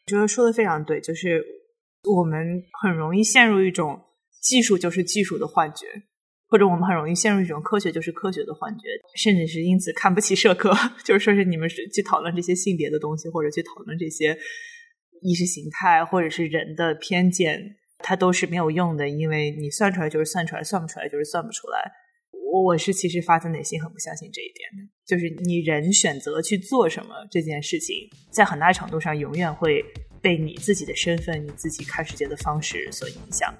[0.07, 1.41] 我觉得说的非常对，就是
[2.03, 4.03] 我们很容易陷入一种
[4.43, 5.86] 技术就是技术的幻觉。
[6.51, 10.72] 或者我们很容易陷入一种科学就是科学的幻觉，甚至是因此看不起社科，
[11.05, 14.36] 就是说是你们去讨论这些性别的东西，或者去讨论这些
[15.22, 21.92] 意识形态，或者是人的偏见，它都是没有用的，因为你算出来就是算出来，算不出来就是算不出来。
[22.53, 27.94] 我我是其实发自内心很不相信这一点，就是你人选择去做什么这件事情，
[28.32, 29.84] 在很大程度上永远会
[30.20, 33.55] 被你自己的身份、你自己看世界的方式所影响。